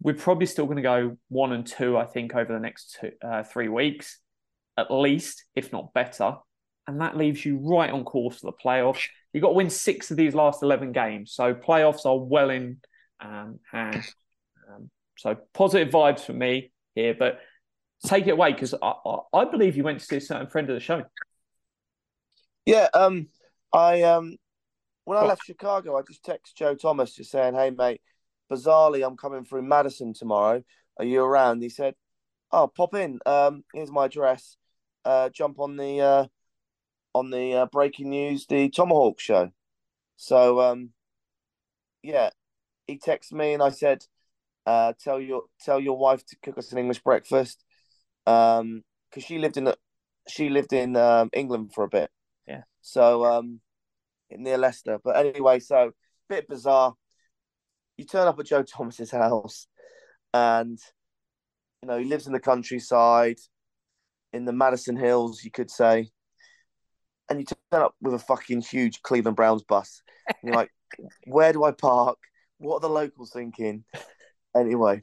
We're 0.00 0.14
probably 0.14 0.46
still 0.46 0.66
going 0.66 0.76
to 0.76 0.82
go 0.82 1.16
one 1.28 1.52
and 1.52 1.66
two, 1.66 1.96
I 1.96 2.04
think, 2.04 2.34
over 2.34 2.52
the 2.52 2.60
next 2.60 2.98
two, 3.00 3.10
uh, 3.20 3.42
three 3.42 3.68
weeks, 3.68 4.20
at 4.76 4.92
least, 4.92 5.44
if 5.56 5.72
not 5.72 5.92
better. 5.92 6.36
And 6.86 7.00
that 7.00 7.16
leaves 7.16 7.44
you 7.44 7.58
right 7.58 7.90
on 7.90 8.04
course 8.04 8.38
for 8.38 8.52
the 8.52 8.56
playoffs. 8.64 9.04
You've 9.32 9.42
got 9.42 9.48
to 9.48 9.54
win 9.54 9.70
six 9.70 10.10
of 10.10 10.16
these 10.16 10.34
last 10.34 10.62
11 10.62 10.92
games. 10.92 11.32
So 11.32 11.52
playoffs 11.52 12.06
are 12.06 12.16
well 12.16 12.50
in 12.50 12.78
um, 13.20 13.58
hand. 13.70 14.04
Um, 14.70 14.88
so 15.16 15.36
positive 15.52 15.92
vibes 15.92 16.20
for 16.20 16.32
me 16.32 16.70
here, 16.94 17.14
but 17.18 17.40
take 18.06 18.26
it 18.26 18.32
away 18.32 18.52
because 18.52 18.74
I, 18.74 18.92
I, 19.04 19.18
I 19.34 19.44
believe 19.46 19.76
you 19.76 19.82
went 19.82 19.98
to 19.98 20.06
see 20.06 20.16
a 20.16 20.20
certain 20.20 20.46
friend 20.46 20.70
of 20.70 20.74
the 20.74 20.80
show. 20.80 21.04
Yeah, 22.64 22.88
um, 22.94 23.28
I 23.72 24.02
um, 24.02 24.36
when 25.04 25.18
I 25.18 25.22
Oh. 25.22 25.26
left 25.28 25.44
Chicago, 25.44 25.96
I 25.96 26.02
just 26.02 26.24
texted 26.24 26.54
Joe 26.54 26.74
Thomas 26.74 27.14
just 27.14 27.30
saying, 27.30 27.54
"Hey, 27.54 27.70
mate, 27.70 28.00
bizarrely, 28.50 29.06
I'm 29.06 29.16
coming 29.16 29.44
through 29.44 29.62
Madison 29.62 30.12
tomorrow. 30.14 30.62
Are 30.98 31.04
you 31.04 31.22
around?" 31.22 31.62
He 31.62 31.68
said, 31.68 31.94
"Oh, 32.52 32.68
pop 32.68 32.94
in. 32.94 33.20
Um, 33.26 33.64
here's 33.74 33.90
my 33.90 34.06
address. 34.06 34.56
Uh, 35.04 35.28
jump 35.30 35.58
on 35.60 35.76
the 35.76 36.00
uh, 36.00 36.26
on 37.14 37.30
the 37.30 37.54
uh, 37.54 37.66
breaking 37.66 38.10
news, 38.10 38.46
the 38.46 38.68
ThomaHawk 38.70 39.18
show." 39.20 39.52
So 40.16 40.60
um, 40.60 40.92
yeah, 42.02 42.30
he 42.86 42.98
texted 42.98 43.32
me 43.32 43.52
and 43.54 43.62
I 43.62 43.70
said, 43.70 44.04
uh, 44.66 44.92
"Tell 45.02 45.20
your 45.20 45.44
tell 45.60 45.80
your 45.80 45.98
wife 45.98 46.24
to 46.26 46.36
cook 46.42 46.58
us 46.58 46.72
an 46.72 46.78
English 46.78 47.00
breakfast." 47.02 47.64
Um, 48.26 48.84
because 49.10 49.24
she 49.24 49.38
lived 49.38 49.56
in 49.56 49.72
she 50.28 50.50
lived 50.50 50.72
in 50.72 50.96
um, 50.96 51.30
England 51.32 51.72
for 51.74 51.84
a 51.84 51.88
bit. 51.88 52.10
So 52.88 53.24
um, 53.26 53.60
near 54.30 54.56
Leicester. 54.56 54.98
But 55.02 55.16
anyway, 55.16 55.60
so 55.60 55.92
bit 56.28 56.48
bizarre. 56.48 56.94
You 57.98 58.04
turn 58.04 58.26
up 58.26 58.38
at 58.38 58.46
Joe 58.46 58.62
Thomas's 58.62 59.10
house, 59.10 59.66
and 60.32 60.78
you 61.82 61.88
know 61.88 61.98
he 61.98 62.04
lives 62.04 62.26
in 62.26 62.32
the 62.32 62.40
countryside, 62.40 63.38
in 64.32 64.44
the 64.44 64.52
Madison 64.52 64.96
Hills, 64.96 65.44
you 65.44 65.50
could 65.50 65.70
say. 65.70 66.10
And 67.28 67.40
you 67.40 67.44
turn 67.44 67.82
up 67.82 67.94
with 68.00 68.14
a 68.14 68.18
fucking 68.18 68.62
huge 68.62 69.02
Cleveland 69.02 69.36
Browns 69.36 69.62
bus. 69.62 70.00
And 70.26 70.36
you're 70.44 70.54
like, 70.54 70.70
where 71.26 71.52
do 71.52 71.64
I 71.64 71.72
park? 71.72 72.16
What 72.56 72.76
are 72.76 72.80
the 72.80 72.88
locals 72.88 73.32
thinking? 73.32 73.84
Anyway, 74.56 75.02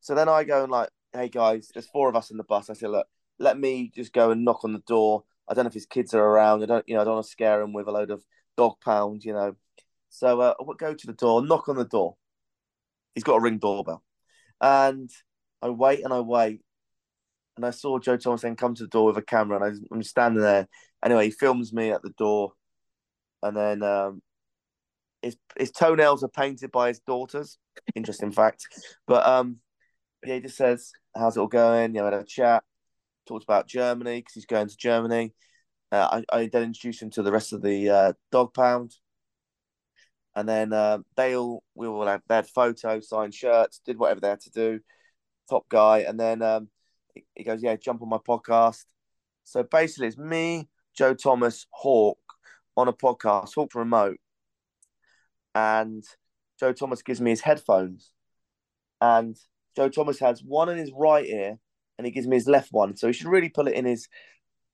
so 0.00 0.14
then 0.14 0.28
I 0.28 0.44
go 0.44 0.64
and 0.64 0.70
like, 0.70 0.90
hey 1.14 1.30
guys, 1.30 1.70
there's 1.72 1.86
four 1.86 2.10
of 2.10 2.16
us 2.16 2.30
in 2.30 2.36
the 2.36 2.44
bus. 2.44 2.68
I 2.68 2.74
say, 2.74 2.88
look, 2.88 3.06
let 3.38 3.58
me 3.58 3.90
just 3.94 4.12
go 4.12 4.30
and 4.30 4.44
knock 4.44 4.64
on 4.64 4.74
the 4.74 4.82
door. 4.86 5.24
I 5.48 5.54
don't 5.54 5.64
know 5.64 5.68
if 5.68 5.74
his 5.74 5.86
kids 5.86 6.14
are 6.14 6.24
around. 6.24 6.62
I 6.62 6.66
don't, 6.66 6.88
you 6.88 6.94
know, 6.94 7.02
I 7.02 7.04
don't 7.04 7.14
want 7.14 7.26
to 7.26 7.30
scare 7.30 7.60
him 7.60 7.72
with 7.72 7.88
a 7.88 7.92
load 7.92 8.10
of 8.10 8.24
dog 8.56 8.74
pound, 8.84 9.24
you 9.24 9.32
know. 9.32 9.56
So 10.08 10.40
uh, 10.40 10.54
I 10.60 10.64
go 10.78 10.94
to 10.94 11.06
the 11.06 11.12
door, 11.12 11.44
knock 11.44 11.68
on 11.68 11.76
the 11.76 11.84
door. 11.84 12.16
He's 13.14 13.24
got 13.24 13.36
a 13.36 13.40
ring 13.40 13.58
doorbell, 13.58 14.02
and 14.60 15.10
I 15.60 15.68
wait 15.68 16.02
and 16.04 16.12
I 16.12 16.20
wait, 16.20 16.60
and 17.56 17.66
I 17.66 17.70
saw 17.70 17.98
Joe 17.98 18.16
Thomas 18.16 18.42
then 18.42 18.56
come 18.56 18.74
to 18.74 18.84
the 18.84 18.88
door 18.88 19.06
with 19.06 19.18
a 19.18 19.22
camera, 19.22 19.62
and 19.62 19.64
I, 19.64 19.94
I'm 19.94 20.02
standing 20.02 20.42
there. 20.42 20.68
Anyway, 21.04 21.26
he 21.26 21.30
films 21.30 21.72
me 21.72 21.90
at 21.90 22.02
the 22.02 22.10
door, 22.10 22.52
and 23.42 23.56
then 23.56 23.82
um, 23.82 24.22
his 25.20 25.36
his 25.58 25.70
toenails 25.70 26.22
are 26.22 26.28
painted 26.28 26.70
by 26.70 26.88
his 26.88 27.00
daughters. 27.00 27.58
Interesting 27.94 28.32
fact, 28.32 28.66
but 29.06 29.26
um, 29.26 29.58
yeah, 30.24 30.36
he 30.36 30.40
just 30.40 30.56
says, 30.56 30.92
"How's 31.14 31.36
it 31.36 31.40
all 31.40 31.48
going?" 31.48 31.94
You 31.94 32.00
know, 32.00 32.04
had 32.04 32.14
a 32.14 32.24
chat, 32.24 32.64
talked 33.32 33.44
about 33.44 33.66
Germany 33.66 34.18
because 34.18 34.34
he's 34.34 34.46
going 34.46 34.68
to 34.68 34.76
Germany. 34.76 35.32
Uh, 35.90 36.22
I, 36.32 36.36
I 36.36 36.46
then 36.46 36.64
introduced 36.64 37.02
him 37.02 37.10
to 37.10 37.22
the 37.22 37.32
rest 37.32 37.52
of 37.52 37.62
the 37.62 37.88
uh, 37.88 38.12
dog 38.30 38.54
pound, 38.54 38.94
and 40.34 40.48
then 40.48 40.72
uh, 40.72 40.98
they 41.16 41.36
all 41.36 41.62
we 41.74 41.86
all 41.86 42.06
had 42.06 42.22
they 42.28 42.36
had 42.36 42.46
photos, 42.46 43.08
signed 43.08 43.34
shirts, 43.34 43.80
did 43.84 43.98
whatever 43.98 44.20
they 44.20 44.28
had 44.28 44.40
to 44.40 44.50
do. 44.50 44.80
Top 45.48 45.68
guy, 45.68 46.00
and 46.00 46.18
then 46.18 46.42
um, 46.42 46.68
he, 47.34 47.44
goes, 47.44 47.62
"Yeah, 47.62 47.76
jump 47.76 48.02
on 48.02 48.08
my 48.08 48.18
podcast." 48.18 48.84
So 49.44 49.62
basically, 49.62 50.08
it's 50.08 50.18
me, 50.18 50.68
Joe 50.96 51.14
Thomas, 51.14 51.66
Hawk 51.70 52.18
on 52.76 52.88
a 52.88 52.92
podcast, 52.92 53.54
Hawk 53.54 53.74
remote, 53.74 54.18
and 55.54 56.04
Joe 56.58 56.72
Thomas 56.72 57.02
gives 57.02 57.20
me 57.20 57.30
his 57.30 57.40
headphones, 57.40 58.12
and 59.00 59.36
Joe 59.76 59.88
Thomas 59.88 60.18
has 60.20 60.42
one 60.42 60.68
in 60.68 60.78
his 60.78 60.92
right 60.94 61.26
ear, 61.26 61.58
and 62.02 62.06
he 62.06 62.12
gives 62.12 62.26
me 62.26 62.34
his 62.36 62.48
left 62.48 62.72
one. 62.72 62.96
So 62.96 63.06
he 63.06 63.12
should 63.12 63.28
really 63.28 63.48
pull 63.48 63.68
it 63.68 63.74
in 63.74 63.84
his 63.84 64.08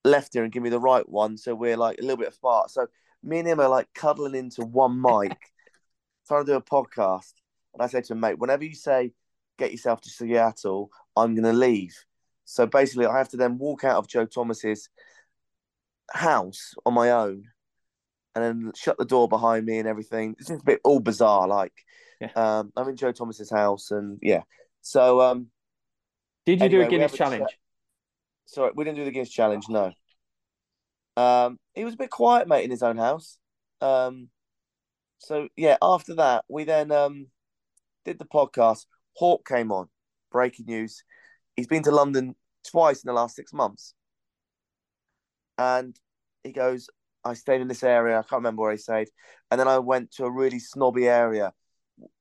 left 0.03 0.35
ear 0.35 0.43
and 0.45 0.53
give 0.53 0.63
me 0.63 0.71
the 0.71 0.81
right 0.81 1.07
one. 1.07 1.37
So 1.37 1.55
we're 1.55 1.77
like 1.77 1.99
a 1.99 2.03
little 2.03 2.17
bit 2.17 2.35
apart. 2.35 2.71
So 2.71 2.87
me 3.23 3.41
and 3.41 3.47
him 3.49 3.61
are 3.61 3.69
like 3.69 3.93
cuddling 3.95 4.35
into 4.35 4.63
one 4.65 5.01
mic, 5.03 5.37
trying 6.27 6.47
to 6.47 6.53
do 6.53 6.57
a 6.57 6.63
podcast. 6.63 7.35
And 7.75 7.83
I 7.83 7.87
said 7.87 8.05
to 8.05 8.15
him, 8.15 8.21
mate, 8.21 8.39
whenever 8.39 8.65
you 8.65 8.75
say 8.75 9.13
get 9.59 9.73
yourself 9.73 10.01
to 10.03 10.09
Seattle, 10.09 10.91
I'm 11.17 11.35
gonna 11.35 11.53
leave. 11.53 11.95
So 12.47 12.65
basically 12.65 13.05
I 13.07 13.19
have 13.19 13.29
to 13.31 13.37
then 13.37 13.59
walk 13.59 13.85
out 13.85 13.99
of 13.99 14.09
Joe 14.09 14.25
Thomas's 14.25 14.89
house 16.11 16.73
on 16.87 16.95
my 16.95 17.11
own 17.11 17.45
and 18.35 18.45
then 18.45 18.73
shut 18.75 18.97
the 18.99 19.05
door 19.05 19.29
behind 19.29 19.67
me 19.67 19.79
and 19.79 19.87
everything. 19.89 20.35
It's 20.39 20.49
just 20.49 20.63
a 20.63 20.65
bit 20.65 20.81
all 20.83 21.01
bizarre, 21.01 21.47
like 21.47 21.75
Yeah. 22.21 22.31
um 22.37 22.73
I'm 22.77 22.89
in 22.89 22.97
Joe 22.97 23.13
Thomas's 23.13 23.51
house 23.51 23.91
and 23.91 24.19
yeah. 24.23 24.43
So 24.81 25.21
um 25.21 25.49
Did 26.49 26.63
you 26.63 26.69
do 26.71 26.81
a 26.81 26.87
Guinness 26.87 27.13
challenge? 27.13 27.59
Sorry, 28.47 28.73
we 28.75 28.83
didn't 28.83 28.97
do 28.97 29.05
the 29.05 29.11
Guinness 29.11 29.29
challenge. 29.29 29.67
No. 29.69 29.93
Um, 31.15 31.59
he 31.75 31.85
was 31.85 31.93
a 31.93 31.99
bit 31.99 32.09
quiet, 32.09 32.49
mate, 32.49 32.65
in 32.65 32.71
his 32.71 32.83
own 32.83 32.97
house. 32.97 33.37
Um, 33.83 34.31
so 35.19 35.49
yeah, 35.57 35.77
after 35.83 36.15
that, 36.15 36.47
we 36.49 36.65
then 36.65 36.91
um 36.91 37.27
did 38.07 38.19
the 38.19 38.25
podcast. 38.25 38.87
Hawk 39.15 39.47
came 39.47 39.71
on. 39.71 39.89
Breaking 40.33 40.65
news: 40.65 41.05
he's 41.55 41.67
been 41.67 41.83
to 41.83 41.91
London 41.91 42.35
twice 42.67 43.03
in 43.03 43.09
the 43.09 43.13
last 43.13 43.37
six 43.37 43.53
months, 43.53 43.93
and 45.59 45.95
he 46.45 46.53
goes, 46.53 46.89
"I 47.25 47.35
stayed 47.35 47.61
in 47.61 47.69
this 47.69 47.83
area. 47.83 48.19
I 48.19 48.23
can't 48.23 48.41
remember 48.41 48.63
where 48.63 48.73
he 48.73 48.79
stayed, 48.79 49.09
and 49.51 49.61
then 49.61 49.69
I 49.69 49.81
went 49.81 50.13
to 50.13 50.25
a 50.25 50.31
really 50.31 50.61
snobby 50.61 51.09
area. 51.09 51.53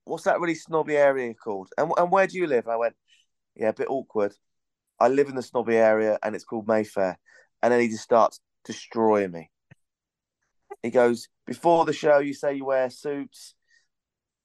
What's 0.04 0.24
that 0.24 0.38
really 0.38 0.54
snobby 0.54 0.98
area 0.98 1.32
called? 1.32 1.70
And 1.78 1.92
and 1.96 2.10
where 2.10 2.26
do 2.26 2.36
you 2.36 2.46
live?" 2.46 2.66
And 2.66 2.74
I 2.74 2.76
went, 2.76 2.94
"Yeah, 3.58 3.68
a 3.68 3.74
bit 3.74 3.90
awkward." 3.90 4.34
I 5.00 5.08
live 5.08 5.28
in 5.28 5.36
the 5.36 5.42
snobby 5.42 5.76
area 5.76 6.18
and 6.22 6.34
it's 6.34 6.44
called 6.44 6.66
Mayfair. 6.66 7.18
And 7.62 7.72
then 7.72 7.80
he 7.80 7.88
just 7.88 8.02
starts 8.02 8.40
destroying 8.64 9.30
me. 9.30 9.50
He 10.82 10.90
goes, 10.90 11.28
Before 11.46 11.84
the 11.84 11.92
show, 11.92 12.18
you 12.18 12.34
say 12.34 12.54
you 12.54 12.64
wear 12.64 12.90
suits. 12.90 13.54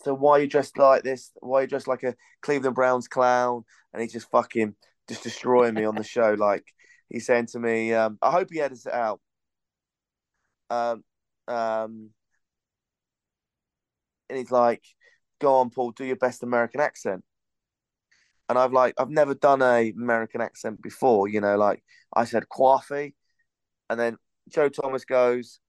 So 0.03 0.13
why 0.13 0.33
are 0.33 0.41
you 0.41 0.47
dressed 0.47 0.77
like 0.77 1.03
this? 1.03 1.31
Why 1.39 1.59
are 1.59 1.61
you 1.63 1.67
dressed 1.67 1.87
like 1.87 2.03
a 2.03 2.15
Cleveland 2.41 2.75
Browns 2.75 3.07
clown? 3.07 3.63
And 3.93 4.01
he's 4.01 4.13
just 4.13 4.29
fucking 4.31 4.75
just 5.07 5.23
destroying 5.23 5.73
me 5.73 5.85
on 5.85 5.95
the 5.95 6.03
show. 6.03 6.35
Like 6.39 6.65
he's 7.09 7.25
saying 7.25 7.47
to 7.47 7.59
me, 7.59 7.93
um, 7.93 8.17
I 8.21 8.31
hope 8.31 8.49
he 8.51 8.59
edits 8.59 8.85
it 8.85 8.93
out. 8.93 9.21
Um, 10.69 11.03
um, 11.47 12.09
and 14.29 14.39
he's 14.39 14.51
like, 14.51 14.83
"Go 15.39 15.55
on, 15.55 15.69
Paul, 15.69 15.91
do 15.91 16.05
your 16.05 16.15
best 16.15 16.41
American 16.43 16.81
accent." 16.81 17.23
And 18.49 18.57
I've 18.57 18.73
like, 18.73 18.93
I've 18.97 19.09
never 19.09 19.33
done 19.33 19.61
a 19.61 19.91
American 19.91 20.41
accent 20.41 20.81
before. 20.81 21.27
You 21.27 21.41
know, 21.41 21.57
like 21.57 21.83
I 22.15 22.25
said, 22.25 22.49
"Coffee," 22.49 23.15
and 23.89 23.99
then 23.99 24.17
Joe 24.49 24.69
Thomas 24.69 25.05
goes, 25.05 25.59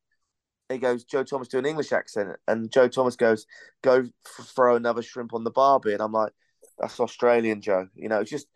he 0.69 0.79
goes, 0.79 1.05
Joe 1.05 1.25
Thomas 1.25 1.49
do 1.49 1.59
an 1.59 1.67
English 1.67 1.93
accent, 1.93 2.37
and 2.49 2.71
Joe 2.73 2.89
Thomas 2.89 3.17
goes, 3.17 3.47
"Go 3.83 4.05
f- 4.27 4.47
throw 4.57 4.77
another 4.77 5.03
shrimp 5.03 5.35
on 5.35 5.45
the 5.45 5.51
barbie," 5.51 5.93
and 5.93 6.03
I'm 6.03 6.13
like, 6.13 6.33
"That's 6.79 7.01
Australian, 7.01 7.61
Joe." 7.61 7.89
You 7.95 8.09
know, 8.09 8.21
it's 8.21 8.31
just, 8.31 8.47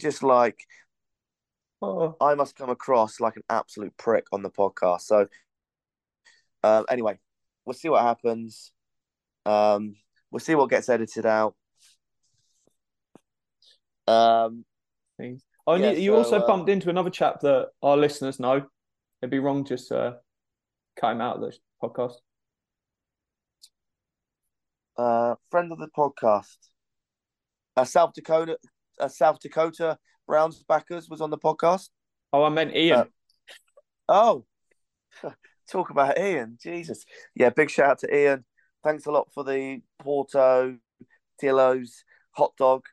just 0.00 0.22
like 0.22 0.66
Oh, 1.84 2.16
I 2.20 2.34
must 2.34 2.54
come 2.54 2.70
across 2.70 3.18
like 3.18 3.36
an 3.36 3.42
absolute 3.50 3.96
prick 3.96 4.26
on 4.32 4.42
the 4.42 4.50
podcast. 4.50 5.00
So, 5.02 5.26
um, 6.62 6.86
anyway, 6.88 7.18
we'll 7.64 7.74
see 7.74 7.88
what 7.88 8.02
happens. 8.02 8.72
Um, 9.46 9.96
we'll 10.30 10.40
see 10.40 10.54
what 10.54 10.70
gets 10.70 10.88
edited 10.88 11.26
out. 11.26 11.56
Um, 14.06 14.64
things. 15.16 15.42
Oh, 15.66 15.74
Yeah, 15.74 15.92
you, 15.92 16.00
you 16.00 16.10
so, 16.12 16.16
also 16.16 16.40
uh, 16.40 16.46
bumped 16.46 16.68
into 16.68 16.90
another 16.90 17.10
chap 17.10 17.40
that 17.40 17.68
our 17.82 17.96
listeners 17.96 18.40
know. 18.40 18.66
It'd 19.20 19.30
be 19.30 19.38
wrong 19.38 19.64
just 19.64 19.92
uh, 19.92 20.14
cut 20.96 21.12
him 21.12 21.20
out 21.20 21.36
of 21.36 21.42
the 21.42 21.52
podcast. 21.82 22.14
uh, 24.96 25.36
friend 25.50 25.72
of 25.72 25.78
the 25.78 25.88
podcast, 25.96 26.56
uh, 27.76 27.84
South 27.84 28.12
Dakota, 28.14 28.58
uh, 29.00 29.08
South 29.08 29.38
Dakota 29.40 29.98
Browns 30.26 30.62
backers 30.68 31.08
was 31.08 31.20
on 31.20 31.30
the 31.30 31.38
podcast. 31.38 31.88
Oh, 32.32 32.44
I 32.44 32.48
meant 32.48 32.74
Ian. 32.74 32.98
Uh, 32.98 33.04
Oh, 34.08 34.44
talk 35.70 35.90
about 35.90 36.18
Ian. 36.18 36.58
Jesus. 36.60 37.04
Yeah, 37.34 37.50
big 37.50 37.70
shout 37.70 37.90
out 37.90 37.98
to 38.00 38.14
Ian. 38.14 38.44
Thanks 38.84 39.06
a 39.06 39.10
lot 39.10 39.28
for 39.32 39.44
the 39.44 39.80
Porto, 40.00 40.76
Tillo's 41.40 42.04
hot 42.32 42.52
dog. 42.58 42.84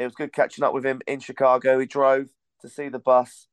It 0.00 0.04
was 0.04 0.14
good 0.14 0.32
catching 0.32 0.64
up 0.64 0.72
with 0.72 0.86
him 0.86 1.02
in 1.06 1.20
Chicago. 1.20 1.78
He 1.78 1.84
drove 1.84 2.28
to 2.62 2.70
see 2.70 2.88
the 2.88 2.98
bus. 2.98 3.48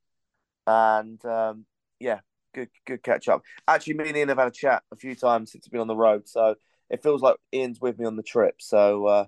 And 0.65 1.23
um, 1.25 1.65
yeah, 1.99 2.19
good 2.55 2.69
good 2.85 3.03
catch 3.03 3.27
up. 3.27 3.41
Actually, 3.67 3.95
me 3.95 4.07
and 4.07 4.17
Ian 4.17 4.29
have 4.29 4.37
had 4.37 4.47
a 4.47 4.51
chat 4.51 4.81
a 4.93 4.95
few 4.95 5.13
times 5.13 5.51
since 5.51 5.65
we've 5.65 5.73
been 5.73 5.81
on 5.81 5.87
the 5.87 5.95
road. 5.95 6.25
So 6.25 6.55
it 6.89 7.03
feels 7.03 7.21
like 7.21 7.35
Ian's 7.53 7.81
with 7.81 7.99
me 7.99 8.05
on 8.05 8.15
the 8.15 8.23
trip. 8.23 8.61
So 8.61 9.05
uh, 9.07 9.25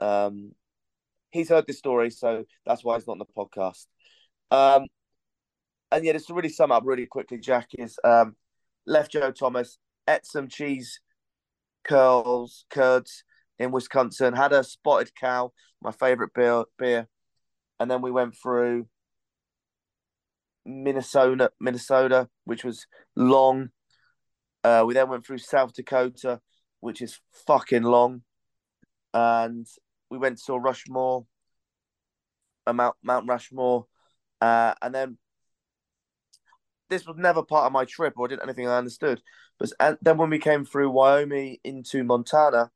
um, 0.00 0.52
he's 1.30 1.48
heard 1.48 1.66
this 1.66 1.78
story. 1.78 2.10
So 2.10 2.44
that's 2.66 2.84
why 2.84 2.96
he's 2.96 3.06
not 3.06 3.14
on 3.14 3.18
the 3.20 3.24
podcast. 3.34 3.86
Um, 4.50 4.84
and 5.90 6.04
yeah, 6.04 6.12
just 6.12 6.26
to 6.26 6.34
really 6.34 6.50
sum 6.50 6.72
up 6.72 6.82
really 6.84 7.06
quickly, 7.06 7.38
Jack 7.38 7.68
is 7.72 7.98
um, 8.04 8.36
left 8.86 9.12
Joe 9.12 9.32
Thomas, 9.32 9.78
ate 10.06 10.26
some 10.26 10.48
cheese 10.48 11.00
curls, 11.84 12.66
curds 12.68 13.24
in 13.60 13.70
Wisconsin, 13.70 14.34
had 14.34 14.52
a 14.52 14.64
spotted 14.64 15.14
cow, 15.14 15.52
my 15.82 15.92
favorite 15.92 16.32
beer, 16.34 16.64
beer, 16.78 17.06
and 17.78 17.90
then 17.90 18.00
we 18.00 18.10
went 18.10 18.34
through 18.34 18.86
Minnesota, 20.64 21.52
Minnesota, 21.60 22.28
which 22.44 22.64
was 22.64 22.86
long. 23.14 23.68
Uh, 24.64 24.84
we 24.86 24.94
then 24.94 25.10
went 25.10 25.26
through 25.26 25.38
South 25.38 25.74
Dakota, 25.74 26.40
which 26.80 27.02
is 27.02 27.20
fucking 27.46 27.82
long, 27.82 28.22
and 29.12 29.66
we 30.10 30.16
went 30.16 30.40
to 30.46 30.56
Rushmore, 30.56 31.26
uh, 32.66 32.72
Mount 32.72 32.96
Mount 33.02 33.28
Rushmore, 33.28 33.86
uh, 34.40 34.72
and 34.80 34.94
then 34.94 35.18
this 36.88 37.06
was 37.06 37.16
never 37.18 37.42
part 37.42 37.66
of 37.66 37.72
my 37.72 37.84
trip 37.84 38.14
or 38.16 38.26
I 38.26 38.30
didn't 38.30 38.42
anything 38.42 38.68
I 38.68 38.78
understood. 38.78 39.20
But 39.58 39.70
then 40.00 40.16
when 40.16 40.30
we 40.30 40.38
came 40.38 40.64
through 40.64 40.90
Wyoming 40.90 41.58
into 41.62 42.02
Montana, 42.04 42.70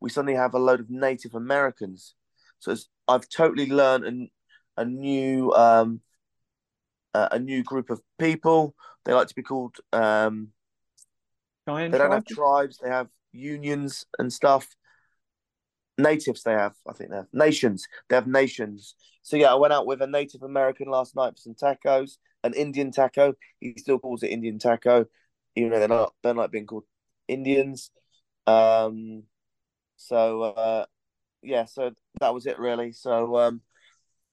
we 0.00 0.10
suddenly 0.10 0.34
have 0.34 0.54
a 0.54 0.58
load 0.58 0.80
of 0.80 0.90
Native 0.90 1.34
Americans. 1.34 2.14
So 2.58 2.72
it's, 2.72 2.88
I've 3.08 3.28
totally 3.28 3.70
learned 3.70 4.04
an, 4.04 4.28
a 4.76 4.84
new 4.84 5.52
um, 5.52 6.00
uh, 7.14 7.28
a 7.32 7.38
new 7.38 7.62
group 7.62 7.90
of 7.90 8.00
people. 8.18 8.74
They 9.04 9.12
like 9.12 9.28
to 9.28 9.34
be 9.34 9.42
called. 9.42 9.76
Um, 9.92 10.48
Giant 11.68 11.92
they 11.92 11.98
don't 11.98 12.08
tribe? 12.08 12.24
have 12.28 12.36
tribes. 12.36 12.78
They 12.82 12.90
have 12.90 13.08
unions 13.32 14.04
and 14.18 14.32
stuff. 14.32 14.68
Natives, 15.98 16.42
they 16.42 16.52
have. 16.52 16.74
I 16.86 16.92
think 16.92 17.10
they 17.10 17.16
have 17.16 17.32
nations. 17.32 17.86
They 18.08 18.16
have 18.16 18.26
nations. 18.26 18.94
So 19.22 19.36
yeah, 19.36 19.52
I 19.52 19.54
went 19.54 19.72
out 19.72 19.86
with 19.86 20.02
a 20.02 20.06
Native 20.06 20.42
American 20.42 20.88
last 20.88 21.16
night 21.16 21.34
for 21.34 21.40
some 21.40 21.54
tacos. 21.54 22.18
An 22.44 22.52
Indian 22.52 22.92
taco. 22.92 23.34
He 23.60 23.74
still 23.78 23.98
calls 23.98 24.22
it 24.22 24.30
Indian 24.30 24.58
taco, 24.58 25.06
even 25.56 25.70
though 25.70 25.78
they're 25.78 25.88
not. 25.88 26.14
They're 26.22 26.34
not 26.34 26.52
being 26.52 26.66
called 26.66 26.84
Indians. 27.28 27.90
Um. 28.46 29.24
So 29.96 30.42
uh, 30.42 30.86
yeah. 31.42 31.64
So 31.64 31.92
that 32.20 32.34
was 32.34 32.46
it 32.46 32.58
really. 32.58 32.92
So 32.92 33.36
um, 33.38 33.60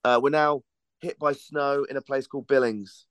uh, 0.04 0.20
we're 0.22 0.30
now 0.30 0.64
hit 1.02 1.20
by 1.20 1.34
snow 1.34 1.86
in 1.90 1.98
a 1.98 2.02
place 2.02 2.28
called 2.28 2.48
Billings. 2.48 3.06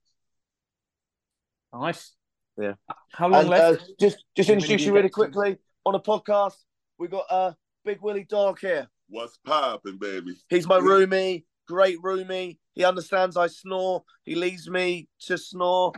Nice. 1.73 2.13
Yeah. 2.57 2.73
How 3.11 3.27
long 3.29 3.41
And 3.41 3.49
left? 3.49 3.81
uh, 3.81 3.85
just 3.99 4.23
just 4.35 4.49
How 4.49 4.53
introduce 4.53 4.81
you 4.81 4.87
you 4.87 4.93
really 4.93 5.03
get 5.09 5.13
to? 5.15 5.31
quickly 5.31 5.57
on 5.85 5.95
a 5.95 5.99
podcast. 5.99 6.55
We 6.99 7.07
got 7.07 7.25
uh 7.29 7.53
Big 7.83 7.99
Willie 8.01 8.25
Dog 8.29 8.59
here. 8.59 8.87
What's 9.09 9.37
poppin', 9.45 9.97
baby? 9.97 10.35
He's 10.49 10.67
my 10.67 10.79
roomie, 10.79 11.45
great 11.67 11.99
roomie. 12.01 12.57
He 12.73 12.83
understands 12.83 13.37
I 13.37 13.47
snore. 13.47 14.03
He 14.23 14.35
leaves 14.35 14.69
me 14.69 15.07
to 15.21 15.37
snore. 15.37 15.93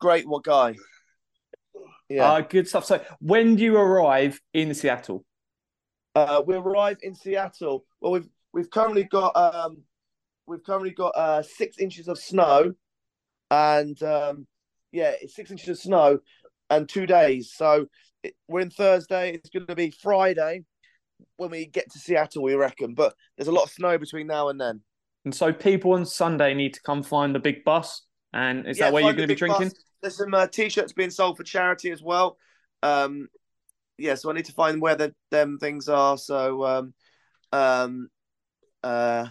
Great, 0.00 0.28
what 0.28 0.44
guy? 0.44 0.74
Yeah. 2.08 2.30
Uh, 2.32 2.40
good 2.42 2.68
stuff. 2.68 2.84
So, 2.84 3.02
when 3.20 3.56
do 3.56 3.62
you 3.64 3.76
arrive 3.76 4.40
in 4.52 4.74
Seattle? 4.74 5.24
Uh, 6.14 6.42
we 6.46 6.54
arrive 6.54 6.98
in 7.02 7.14
Seattle. 7.14 7.84
Well, 8.00 8.12
we've 8.12 8.28
we've 8.52 8.70
currently 8.70 9.04
got 9.04 9.34
um, 9.36 9.78
we've 10.46 10.64
currently 10.64 10.90
got 10.90 11.14
uh 11.16 11.42
six 11.42 11.78
inches 11.78 12.08
of 12.08 12.18
snow, 12.18 12.74
and 13.50 14.00
um, 14.02 14.46
yeah, 14.92 15.12
it's 15.20 15.34
six 15.34 15.50
inches 15.50 15.68
of 15.68 15.78
snow, 15.78 16.18
and 16.70 16.88
two 16.88 17.06
days. 17.06 17.52
So 17.54 17.86
it, 18.22 18.34
we're 18.48 18.60
in 18.60 18.70
Thursday. 18.70 19.32
It's 19.32 19.50
going 19.50 19.66
to 19.66 19.74
be 19.74 19.90
Friday 19.90 20.64
when 21.36 21.50
we 21.50 21.66
get 21.66 21.90
to 21.92 21.98
Seattle, 21.98 22.42
we 22.42 22.54
reckon. 22.54 22.94
But 22.94 23.14
there's 23.36 23.48
a 23.48 23.52
lot 23.52 23.64
of 23.64 23.70
snow 23.70 23.96
between 23.98 24.26
now 24.26 24.48
and 24.48 24.60
then. 24.60 24.80
And 25.24 25.34
so, 25.34 25.52
people 25.52 25.92
on 25.92 26.04
Sunday 26.04 26.52
need 26.52 26.74
to 26.74 26.80
come 26.82 27.02
find 27.02 27.34
the 27.34 27.38
big 27.38 27.64
bus. 27.64 28.02
And 28.32 28.66
is 28.66 28.78
Yeah, 28.78 28.86
that 28.86 28.92
where 28.92 29.02
you're 29.02 29.12
going 29.12 29.28
to 29.28 29.34
be 29.34 29.38
drinking? 29.38 29.68
bus. 29.68 29.74
There's 30.02 30.16
some 30.16 30.34
uh, 30.34 30.48
t-shirts 30.48 30.92
being 30.92 31.10
sold 31.10 31.36
for 31.36 31.44
charity 31.44 31.90
as 31.90 32.02
well. 32.02 32.36
Um, 32.82 33.28
yeah, 33.98 34.14
so 34.14 34.30
I 34.30 34.34
need 34.34 34.46
to 34.46 34.52
find 34.52 34.80
where 34.80 34.96
the 34.96 35.14
them 35.30 35.58
things 35.58 35.88
are. 35.88 36.18
So, 36.18 36.64
um, 36.64 36.94
um, 37.52 38.08
uh, 38.82 39.28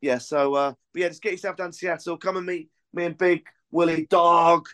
yeah. 0.00 0.18
So, 0.18 0.54
uh, 0.54 0.72
but 0.92 1.02
yeah, 1.02 1.08
just 1.08 1.22
get 1.22 1.32
yourself 1.32 1.56
down 1.56 1.70
to 1.70 1.76
Seattle. 1.76 2.16
Come 2.16 2.36
and 2.36 2.46
meet 2.46 2.70
me 2.92 3.04
and 3.04 3.16
Big 3.16 3.46
Willie 3.70 4.06
Dog, 4.10 4.68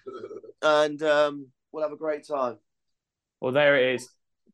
and 0.63 1.03
um, 1.03 1.47
we'll 1.73 1.83
have 1.83 1.93
a 1.93 1.97
great 1.97 2.27
time. 2.27 2.57
Well, 3.41 3.53
there 3.53 3.77
it 3.77 3.95
is. 3.95 4.09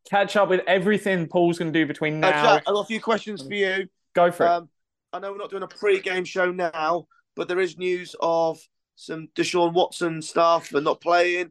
Catch 0.09 0.37
up 0.37 0.49
with 0.49 0.61
everything 0.69 1.27
Paul's 1.27 1.59
going 1.59 1.73
to 1.73 1.79
do 1.79 1.87
between 1.87 2.23
Uh, 2.23 2.31
now. 2.31 2.43
Jack, 2.43 2.65
I've 2.69 2.75
got 2.75 2.81
a 2.81 2.87
few 2.87 3.01
questions 3.01 3.43
for 3.43 3.55
you. 3.55 3.89
Go 4.15 4.31
for 4.31 4.47
it. 4.47 4.51
Um, 4.51 4.69
I 5.13 5.19
know 5.19 5.33
we're 5.33 5.39
not 5.39 5.51
doing 5.51 5.65
a 5.65 5.69
pre-game 5.69 6.25
show 6.25 6.53
now, 6.53 7.09
but 7.35 7.49
there 7.49 7.59
is 7.59 7.77
news 7.77 8.15
of 8.21 8.61
some 8.95 9.29
Deshaun 9.35 9.73
Watson 9.73 10.23
stuff 10.23 10.73
and 10.75 10.85
not 10.85 11.01
playing. 11.01 11.51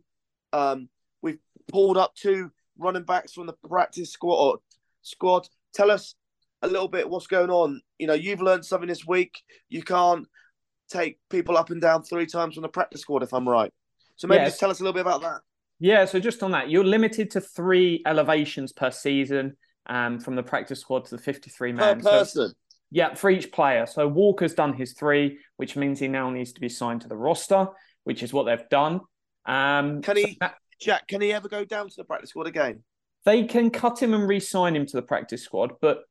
Um, 0.54 0.88
we've 1.22 1.40
pulled 1.68 1.98
up 1.98 2.16
two 2.16 2.52
running 2.78 3.04
backs 3.04 3.34
from 3.34 3.48
the 3.48 3.54
practice 3.68 4.12
squad. 4.12 4.60
Squad, 5.02 5.48
tell 5.74 5.92
us 5.92 6.16
a 6.62 6.68
little 6.68 6.88
bit 6.88 7.10
what's 7.10 7.28
going 7.28 7.50
on. 7.50 7.82
You 8.00 8.08
know, 8.08 8.14
you've 8.14 8.42
learned 8.42 8.66
something 8.66 8.88
this 8.90 9.06
week. 9.06 9.42
You 9.70 9.84
can't 9.84 10.28
take 10.90 11.18
people 11.30 11.58
up 11.58 11.70
and 11.70 11.82
down 11.82 12.04
three 12.04 12.26
times 12.26 12.56
from 12.56 12.64
the 12.64 12.70
practice 12.70 13.02
squad, 13.02 13.24
if 13.24 13.34
I'm 13.34 13.48
right. 13.48 13.72
So 14.18 14.28
maybe 14.28 14.42
Yes. 14.44 14.52
just 14.52 14.60
tell 14.60 14.70
us 14.72 14.80
a 14.80 14.84
little 14.84 14.94
bit 14.94 15.02
about 15.02 15.22
that. 15.22 15.42
Yeah, 15.80 16.06
so 16.06 16.20
just 16.20 16.42
on 16.42 16.52
that, 16.52 16.70
you're 16.70 16.84
limited 16.86 17.32
to 17.32 17.42
three 17.42 18.02
elevations 18.06 18.72
per 18.72 18.92
season 18.92 19.58
um, 19.88 20.20
from 20.20 20.36
the 20.36 20.44
practice 20.44 20.80
squad 20.80 21.06
to 21.06 21.16
the 21.18 21.22
53 21.22 21.74
Per 21.74 21.78
man. 21.78 22.02
So, 22.02 22.10
person. 22.10 22.54
yeah, 22.92 23.14
for 23.14 23.30
each 23.30 23.52
player. 23.52 23.86
So 23.86 24.08
Walker's 24.08 24.54
done 24.54 24.74
his 24.74 24.94
three, 24.94 25.38
which 25.58 25.76
means 25.76 26.00
he 26.00 26.08
now 26.08 26.30
needs 26.30 26.54
to 26.54 26.62
be 26.62 26.70
signed 26.70 27.02
to 27.02 27.08
the 27.08 27.18
roster, 27.18 27.68
which 28.06 28.24
is 28.24 28.32
what 28.34 28.44
they've 28.44 28.68
done. 28.70 29.02
Um, 29.46 30.02
Can 30.02 30.16
so 30.16 30.26
he- 30.28 30.38
that- 30.40 30.56
Jack, 30.80 31.08
can 31.08 31.22
he 31.22 31.32
ever 31.34 31.48
go 31.48 31.66
down 31.66 31.90
to 31.90 31.96
the 31.96 32.04
practice 32.04 32.32
squad 32.32 32.48
again? 32.48 32.84
they 33.26 33.44
can 33.44 33.72
cut 33.72 34.02
him 34.02 34.14
and 34.14 34.28
re-sign 34.28 34.76
him 34.76 34.86
to 34.86 34.98
the 34.98 35.02
practice 35.02 35.44
squad, 35.44 35.72
but 35.82 36.04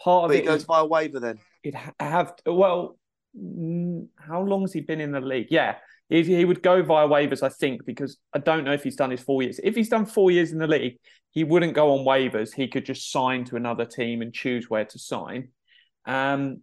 part 0.00 0.24
of 0.24 0.28
But 0.28 0.36
he 0.36 0.42
it 0.42 0.46
goes 0.46 0.64
by 0.64 0.78
a 0.80 0.86
waiver 0.86 1.18
then. 1.18 1.38
it 1.64 1.74
have 1.98 2.34
well 2.46 2.96
how 4.18 4.42
long 4.42 4.62
has 4.62 4.72
he 4.72 4.80
been 4.80 5.00
in 5.00 5.12
the 5.12 5.20
league? 5.20 5.48
Yeah, 5.50 5.76
if 6.08 6.26
he 6.26 6.44
would 6.44 6.62
go 6.62 6.82
via 6.82 7.06
waivers, 7.06 7.42
I 7.42 7.48
think, 7.48 7.84
because 7.84 8.18
I 8.34 8.38
don't 8.38 8.64
know 8.64 8.72
if 8.72 8.82
he's 8.82 8.96
done 8.96 9.10
his 9.10 9.20
four 9.20 9.42
years. 9.42 9.60
If 9.62 9.74
he's 9.74 9.88
done 9.88 10.06
four 10.06 10.30
years 10.30 10.52
in 10.52 10.58
the 10.58 10.66
league, 10.66 10.98
he 11.30 11.44
wouldn't 11.44 11.74
go 11.74 11.96
on 11.98 12.04
waivers. 12.04 12.54
He 12.54 12.68
could 12.68 12.84
just 12.84 13.10
sign 13.10 13.44
to 13.46 13.56
another 13.56 13.84
team 13.84 14.22
and 14.22 14.32
choose 14.32 14.68
where 14.70 14.84
to 14.84 14.98
sign. 14.98 15.48
Um, 16.06 16.62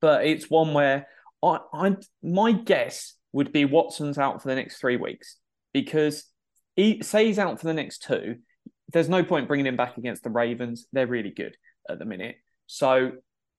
but 0.00 0.26
it's 0.26 0.50
one 0.50 0.74
where 0.74 1.06
I, 1.42 1.58
I 1.72 1.96
my 2.22 2.52
guess 2.52 3.14
would 3.32 3.52
be 3.52 3.64
Watson's 3.64 4.18
out 4.18 4.42
for 4.42 4.48
the 4.48 4.54
next 4.56 4.78
three 4.78 4.96
weeks 4.96 5.36
because 5.72 6.24
he 6.78 7.02
say 7.02 7.26
he's 7.26 7.40
out 7.40 7.58
for 7.58 7.66
the 7.66 7.74
next 7.74 8.04
two. 8.04 8.36
There's 8.92 9.08
no 9.08 9.24
point 9.24 9.48
bringing 9.48 9.66
him 9.66 9.76
back 9.76 9.98
against 9.98 10.22
the 10.22 10.30
Ravens. 10.30 10.86
They're 10.92 11.08
really 11.08 11.30
good 11.30 11.56
at 11.90 11.98
the 11.98 12.04
minute. 12.04 12.36
So 12.68 13.12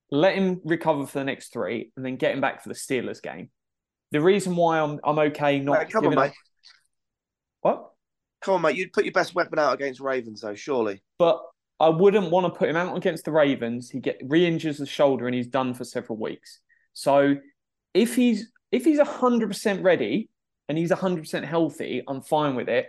let 0.09 0.35
him 0.35 0.61
recover 0.63 1.05
for 1.05 1.19
the 1.19 1.25
next 1.25 1.51
three 1.51 1.91
and 1.97 2.05
then 2.05 2.15
get 2.15 2.33
him 2.33 2.39
back 2.39 2.63
for 2.63 2.69
the 2.69 2.75
Steelers 2.75 3.21
game. 3.21 3.49
The 4.11 4.21
reason 4.21 4.55
why 4.55 4.79
I'm 4.79 4.99
I'm 5.03 5.19
okay 5.19 5.59
not 5.59 5.79
Mate, 5.79 5.91
come 5.91 5.99
on, 5.99 6.03
giving 6.03 6.17
up- 6.17 6.25
mate. 6.27 6.33
What? 7.59 7.91
Come 8.41 8.53
on, 8.53 8.61
mate. 8.61 8.77
You'd 8.77 8.93
put 8.93 9.03
your 9.03 9.11
best 9.11 9.35
weapon 9.35 9.59
out 9.59 9.73
against 9.73 9.99
Ravens, 9.99 10.39
though, 10.39 10.55
surely. 10.55 11.03
But 11.17 11.41
I 11.77 11.89
wouldn't 11.89 12.31
want 12.31 12.45
to 12.45 12.57
put 12.57 12.69
him 12.69 12.77
out 12.77 12.95
against 12.95 13.25
the 13.25 13.33
Ravens. 13.33 13.89
He 13.89 13.99
get 13.99 14.17
re-injures 14.23 14.77
the 14.77 14.85
shoulder 14.85 15.25
and 15.27 15.35
he's 15.35 15.47
done 15.47 15.73
for 15.73 15.83
several 15.83 16.17
weeks. 16.17 16.61
So 16.93 17.35
if 17.93 18.15
he's 18.15 18.49
if 18.71 18.85
he's 18.85 19.01
hundred 19.01 19.49
percent 19.49 19.83
ready 19.83 20.29
and 20.69 20.77
he's 20.77 20.91
hundred 20.93 21.21
percent 21.23 21.45
healthy, 21.45 22.01
I'm 22.07 22.21
fine 22.21 22.55
with 22.55 22.69
it. 22.69 22.87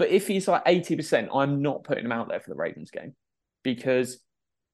But 0.00 0.08
if 0.08 0.26
he's 0.26 0.48
like 0.48 0.62
eighty 0.64 0.96
percent, 0.96 1.28
I'm 1.34 1.60
not 1.60 1.84
putting 1.84 2.06
him 2.06 2.10
out 2.10 2.30
there 2.30 2.40
for 2.40 2.48
the 2.48 2.56
Ravens 2.56 2.90
game 2.90 3.14
because 3.62 4.18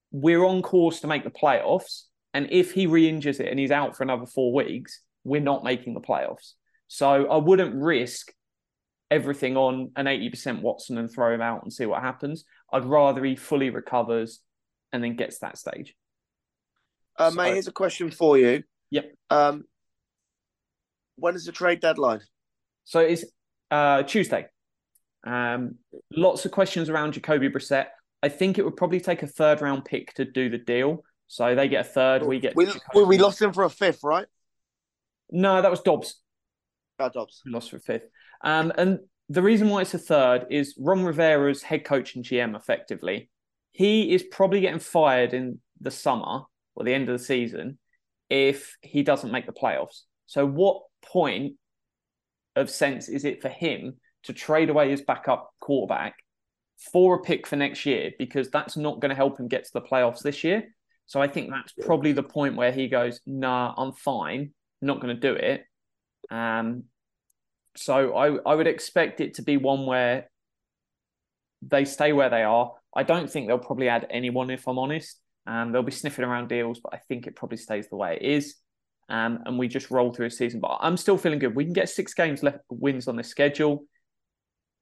we're 0.09 0.45
on 0.45 0.61
course 0.61 1.01
to 1.01 1.07
make 1.07 1.25
the 1.25 1.29
playoffs. 1.29 2.03
And 2.33 2.47
if 2.49 2.71
he 2.71 2.87
re-injures 2.87 3.41
it 3.41 3.49
and 3.49 3.59
he's 3.59 3.69
out 3.69 3.97
for 3.97 4.03
another 4.03 4.25
four 4.25 4.53
weeks, 4.53 5.01
we're 5.25 5.41
not 5.41 5.65
making 5.65 5.95
the 5.95 5.99
playoffs. 5.99 6.53
So 6.87 7.27
I 7.27 7.35
wouldn't 7.35 7.75
risk 7.75 8.31
everything 9.11 9.57
on 9.57 9.91
an 9.97 10.05
80% 10.05 10.61
Watson 10.61 10.97
and 10.97 11.11
throw 11.11 11.33
him 11.33 11.41
out 11.41 11.63
and 11.63 11.73
see 11.73 11.85
what 11.85 12.01
happens. 12.01 12.45
I'd 12.71 12.85
rather 12.85 13.21
he 13.25 13.35
fully 13.35 13.69
recovers 13.69 14.39
and 14.93 15.03
then 15.03 15.17
gets 15.17 15.39
that 15.39 15.57
stage. 15.57 15.93
Uh, 17.17 17.31
So- 17.31 17.35
mate, 17.35 17.51
here's 17.51 17.67
a 17.67 17.73
question 17.73 18.11
for 18.11 18.37
you. 18.37 18.63
Yep. 18.91 19.11
Um, 19.29 19.65
when 21.17 21.35
is 21.35 21.43
the 21.43 21.51
trade 21.51 21.81
deadline? 21.81 22.21
So 22.85 23.01
it's 23.01 23.25
uh, 23.71 24.03
Tuesday. 24.03 24.47
Um, 25.25 25.75
lots 26.15 26.45
of 26.45 26.51
questions 26.51 26.89
around 26.89 27.13
Jacoby 27.13 27.49
Brissett. 27.49 27.87
I 28.23 28.29
think 28.29 28.57
it 28.57 28.65
would 28.65 28.77
probably 28.77 28.99
take 28.99 29.23
a 29.23 29.27
third 29.27 29.61
round 29.61 29.85
pick 29.85 30.13
to 30.15 30.25
do 30.25 30.49
the 30.49 30.57
deal. 30.57 31.03
So 31.27 31.55
they 31.55 31.67
get 31.67 31.81
a 31.85 31.89
third, 31.89 32.23
we 32.23 32.39
get. 32.39 32.55
We, 32.55 32.67
we, 32.93 33.17
lost 33.17 33.41
him 33.41 33.51
for 33.51 33.63
a 33.63 33.69
fifth, 33.69 34.03
right? 34.03 34.27
No, 35.29 35.61
that 35.61 35.69
was 35.69 35.81
Dobbs. 35.81 36.21
Uh, 36.99 37.09
Dobbs. 37.09 37.41
We 37.45 37.51
lost 37.51 37.69
for 37.69 37.77
a 37.77 37.81
fifth. 37.81 38.07
Um, 38.41 38.71
and 38.77 38.99
the 39.29 39.41
reason 39.41 39.69
why 39.69 39.81
it's 39.81 39.93
a 39.93 39.99
third 39.99 40.47
is 40.49 40.75
Ron 40.79 41.03
Rivera's 41.03 41.61
head 41.61 41.83
coach 41.83 42.15
and 42.15 42.23
GM 42.23 42.55
effectively. 42.55 43.29
He 43.73 44.13
is 44.13 44.23
probably 44.23 44.61
getting 44.61 44.79
fired 44.79 45.33
in 45.33 45.59
the 45.81 45.91
summer 45.91 46.43
or 46.75 46.83
the 46.83 46.93
end 46.93 47.09
of 47.09 47.17
the 47.17 47.23
season 47.23 47.77
if 48.29 48.77
he 48.81 49.03
doesn't 49.03 49.31
make 49.31 49.45
the 49.45 49.51
playoffs. 49.51 50.03
So, 50.25 50.45
what 50.45 50.83
point 51.03 51.55
of 52.55 52.69
sense 52.69 53.09
is 53.09 53.25
it 53.25 53.41
for 53.41 53.49
him 53.49 53.97
to 54.27 54.33
trade 54.33 54.69
away 54.69 54.89
his 54.91 55.01
backup 55.01 55.51
quarterback 55.59 56.15
for 56.91 57.15
a 57.15 57.21
pick 57.21 57.47
for 57.47 57.55
next 57.55 57.85
year? 57.85 58.11
Because 58.17 58.49
that's 58.49 58.77
not 58.77 59.01
going 59.01 59.09
to 59.09 59.15
help 59.15 59.39
him 59.39 59.47
get 59.47 59.65
to 59.65 59.73
the 59.73 59.81
playoffs 59.81 60.21
this 60.21 60.43
year. 60.43 60.63
So, 61.07 61.21
I 61.21 61.27
think 61.27 61.49
that's 61.49 61.73
probably 61.85 62.11
the 62.11 62.23
point 62.23 62.55
where 62.55 62.71
he 62.71 62.87
goes, 62.87 63.21
Nah, 63.25 63.73
I'm 63.77 63.93
fine, 63.93 64.51
not 64.81 65.01
going 65.01 65.15
to 65.15 65.21
do 65.21 65.33
it. 65.33 65.63
Um, 66.29 66.83
so 67.77 68.15
I, 68.15 68.37
I 68.45 68.55
would 68.55 68.67
expect 68.67 69.21
it 69.21 69.35
to 69.35 69.43
be 69.43 69.57
one 69.57 69.85
where 69.85 70.29
they 71.61 71.85
stay 71.85 72.11
where 72.13 72.29
they 72.29 72.43
are. 72.43 72.73
I 72.95 73.03
don't 73.03 73.29
think 73.29 73.47
they'll 73.47 73.59
probably 73.59 73.89
add 73.89 74.07
anyone, 74.09 74.49
if 74.49 74.67
I'm 74.67 74.79
honest. 74.79 75.19
Um, 75.45 75.71
they'll 75.71 75.83
be 75.83 75.91
sniffing 75.91 76.25
around 76.25 76.49
deals, 76.49 76.79
but 76.79 76.93
I 76.93 76.97
think 77.07 77.27
it 77.27 77.35
probably 77.35 77.57
stays 77.57 77.87
the 77.87 77.95
way 77.95 78.17
it 78.19 78.25
is. 78.25 78.55
Um, 79.09 79.39
and 79.45 79.57
we 79.57 79.67
just 79.67 79.91
roll 79.91 80.11
through 80.11 80.25
a 80.25 80.31
season. 80.31 80.59
But 80.59 80.79
I'm 80.81 80.97
still 80.97 81.17
feeling 81.17 81.39
good. 81.39 81.55
We 81.55 81.63
can 81.63 81.73
get 81.73 81.89
six 81.89 82.13
games 82.13 82.43
left 82.43 82.59
wins 82.69 83.07
on 83.07 83.15
the 83.15 83.23
schedule. 83.23 83.85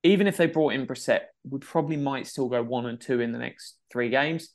Even 0.06 0.28
if 0.28 0.38
they 0.38 0.46
brought 0.46 0.74
in 0.74 0.88
Brissett, 0.88 1.22
we 1.50 1.60
probably 1.60 1.98
might 1.98 2.28
still 2.28 2.48
go 2.48 2.64
one 2.64 2.86
and 2.86 3.02
two 3.02 3.20
in 3.20 3.32
the 3.32 3.40
next 3.40 3.76
three 3.92 4.10
games. 4.10 4.50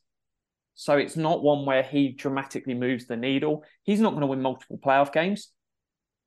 So 0.74 0.96
it's 0.96 1.16
not 1.16 1.42
one 1.42 1.66
where 1.66 1.82
he 1.82 2.12
dramatically 2.12 2.72
moves 2.72 3.06
the 3.06 3.16
needle. 3.16 3.64
He's 3.82 4.00
not 4.00 4.10
going 4.10 4.22
to 4.22 4.26
win 4.26 4.40
multiple 4.40 4.78
playoff 4.78 5.12
games 5.12 5.50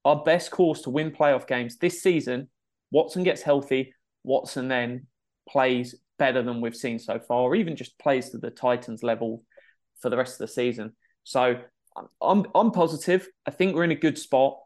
our 0.05 0.21
best 0.23 0.51
course 0.51 0.81
to 0.81 0.89
win 0.89 1.11
playoff 1.11 1.47
games 1.47 1.77
this 1.77 2.01
season, 2.01 2.49
Watson 2.91 3.23
gets 3.23 3.41
healthy. 3.41 3.93
Watson 4.23 4.67
then 4.67 5.07
plays 5.49 5.95
better 6.19 6.43
than 6.43 6.61
we've 6.61 6.75
seen 6.75 6.99
so 6.99 7.19
far, 7.19 7.41
or 7.41 7.55
even 7.55 7.75
just 7.75 7.97
plays 7.99 8.29
to 8.29 8.37
the 8.37 8.51
Titans 8.51 9.03
level 9.03 9.43
for 9.99 10.09
the 10.09 10.17
rest 10.17 10.33
of 10.33 10.47
the 10.47 10.53
season. 10.53 10.93
So 11.23 11.55
I'm 12.21 12.45
I'm, 12.53 12.71
positive. 12.71 13.27
I 13.45 13.51
think 13.51 13.75
we're 13.75 13.83
in 13.83 13.91
a 13.91 13.95
good 13.95 14.17
spot. 14.17 14.57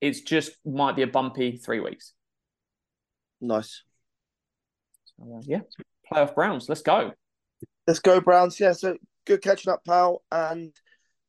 It's 0.00 0.20
just 0.20 0.52
might 0.64 0.96
be 0.96 1.02
a 1.02 1.06
bumpy 1.06 1.56
three 1.56 1.80
weeks. 1.80 2.12
Nice. 3.40 3.82
Uh, 5.20 5.40
yeah, 5.42 5.60
playoff 6.10 6.34
Browns. 6.34 6.68
Let's 6.68 6.82
go. 6.82 7.12
Let's 7.86 8.00
go, 8.00 8.20
Browns. 8.20 8.58
Yeah, 8.58 8.72
so 8.72 8.96
good 9.26 9.42
catching 9.42 9.72
up, 9.72 9.84
pal. 9.84 10.22
And 10.30 10.72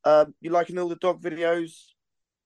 um, 0.04 0.34
you 0.42 0.50
liking 0.50 0.78
all 0.78 0.90
the 0.90 0.96
dog 0.96 1.22
videos? 1.22 1.72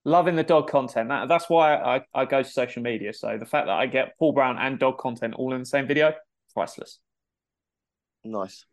Loving 0.03 0.35
the 0.35 0.43
dog 0.43 0.69
content. 0.69 1.09
That, 1.09 1.27
that's 1.27 1.49
why 1.49 1.75
I, 1.75 2.01
I 2.13 2.25
go 2.25 2.41
to 2.41 2.49
social 2.49 2.81
media. 2.81 3.13
So 3.13 3.37
the 3.37 3.45
fact 3.45 3.67
that 3.67 3.73
I 3.73 3.85
get 3.85 4.17
Paul 4.17 4.33
Brown 4.33 4.57
and 4.57 4.79
dog 4.79 4.97
content 4.97 5.35
all 5.35 5.53
in 5.53 5.59
the 5.59 5.65
same 5.65 5.87
video, 5.87 6.13
priceless. 6.53 6.99
Nice. 8.23 8.65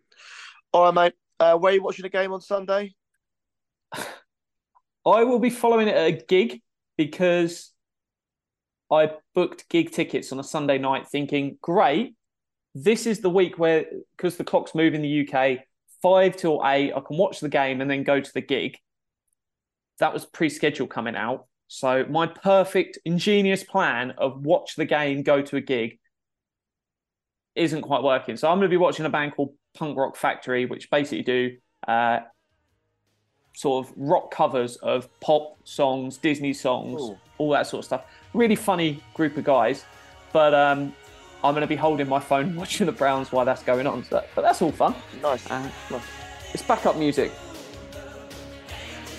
All 0.73 0.85
right, 0.85 0.95
mate. 0.95 1.13
Uh, 1.41 1.57
where 1.57 1.73
are 1.73 1.75
you 1.75 1.83
watching 1.83 2.03
the 2.03 2.09
game 2.09 2.33
on 2.33 2.41
Sunday? 2.41 2.95
I 3.95 5.25
will 5.25 5.39
be 5.39 5.51
following 5.51 5.89
it 5.89 5.95
at 5.95 6.07
a 6.07 6.25
gig 6.27 6.61
because 6.97 7.73
I 8.91 9.13
booked 9.35 9.69
gig 9.69 9.93
tickets 9.93 10.33
on 10.33 10.41
a 10.41 10.45
Sunday 10.45 10.79
night 10.79 11.09
thinking, 11.09 11.59
great, 11.63 12.15
this 12.75 13.07
is 13.07 13.21
the 13.21 13.31
week 13.31 13.59
where, 13.59 13.87
because 14.17 14.37
the 14.37 14.45
clocks 14.45 14.75
move 14.75 14.95
in 14.95 15.03
the 15.03 15.29
UK, 15.29 15.59
five 16.03 16.37
till 16.37 16.61
eight, 16.65 16.93
I 16.95 17.01
can 17.01 17.17
watch 17.17 17.41
the 17.41 17.49
game 17.49 17.81
and 17.81 17.91
then 17.91 18.03
go 18.05 18.21
to 18.21 18.33
the 18.33 18.41
gig. 18.41 18.77
That 19.99 20.13
was 20.13 20.27
pre 20.27 20.49
scheduled 20.49 20.91
coming 20.91 21.17
out. 21.17 21.47
So 21.67 22.05
my 22.09 22.27
perfect, 22.27 22.99
ingenious 23.05 23.63
plan 23.65 24.13
of 24.13 24.43
watch 24.45 24.77
the 24.77 24.85
game, 24.87 25.23
go 25.23 25.43
to 25.43 25.57
a 25.57 25.61
gig 25.61 25.99
isn't 27.55 27.83
quite 27.83 28.03
working. 28.03 28.37
So 28.37 28.49
I'm 28.49 28.59
going 28.59 28.69
to 28.69 28.73
be 28.73 28.77
watching 28.77 29.05
a 29.05 29.11
band 29.11 29.35
called 29.35 29.53
Punk 29.75 29.97
Rock 29.99 30.17
Factory, 30.17 30.65
which 30.67 30.91
basically 30.91 31.23
do 31.23 31.57
uh, 31.87 32.21
sort 33.57 33.85
of 33.87 33.93
rock 33.97 34.31
covers 34.31 34.77
of 34.77 35.09
pop 35.21 35.57
songs, 35.65 36.17
Disney 36.19 36.53
songs, 36.53 37.01
Cool. 37.01 37.19
all 37.39 37.51
that 37.51 37.67
sort 37.67 37.81
of 37.81 37.85
stuff. 37.85 38.05
Really 38.33 38.55
funny 38.55 39.03
group 39.15 39.37
of 39.37 39.45
guys. 39.45 39.85
But 40.33 40.55
um, 40.55 40.95
I'm 41.45 41.55
going 41.55 41.63
to 41.63 41.69
be 41.69 41.77
holding 41.77 42.09
my 42.09 42.21
phone 42.21 42.57
watching 42.57 42.87
the 42.87 42.93
Browns 42.93 43.31
while 43.33 43.45
that's 43.45 43.63
going 43.63 43.87
on. 43.87 44.05
So, 44.05 44.25
but 44.35 44.43
that's 44.43 44.61
all 44.63 44.73
fun. 44.73 44.95
Nice. 45.23 45.49
Uh, 45.51 45.71
nice. 45.91 46.03
it's 46.53 46.63
backup 46.63 46.97
music. 46.97 47.33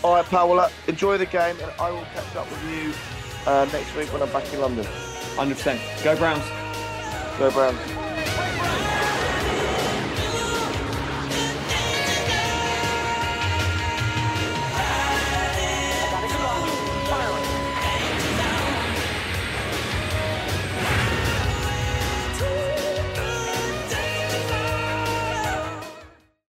All 0.03 0.15
right, 0.15 0.25
pal. 0.25 0.49
Well, 0.49 0.59
uh, 0.59 0.69
enjoy 0.87 1.17
the 1.17 1.25
game, 1.25 1.57
and 1.61 1.71
I 1.79 1.91
will 1.91 2.05
catch 2.13 2.35
up 2.35 2.49
with 2.49 2.63
you 2.71 2.93
uh, 3.45 3.67
next 3.71 3.95
week 3.95 4.11
when 4.13 4.21
I'm 4.21 4.31
back 4.31 4.51
in 4.53 4.61
London. 4.61 4.85
100%. 4.85 6.03
Go 6.03 6.15
Browns. 6.15 6.43
Go, 7.37 7.51
Browns. 7.51 7.98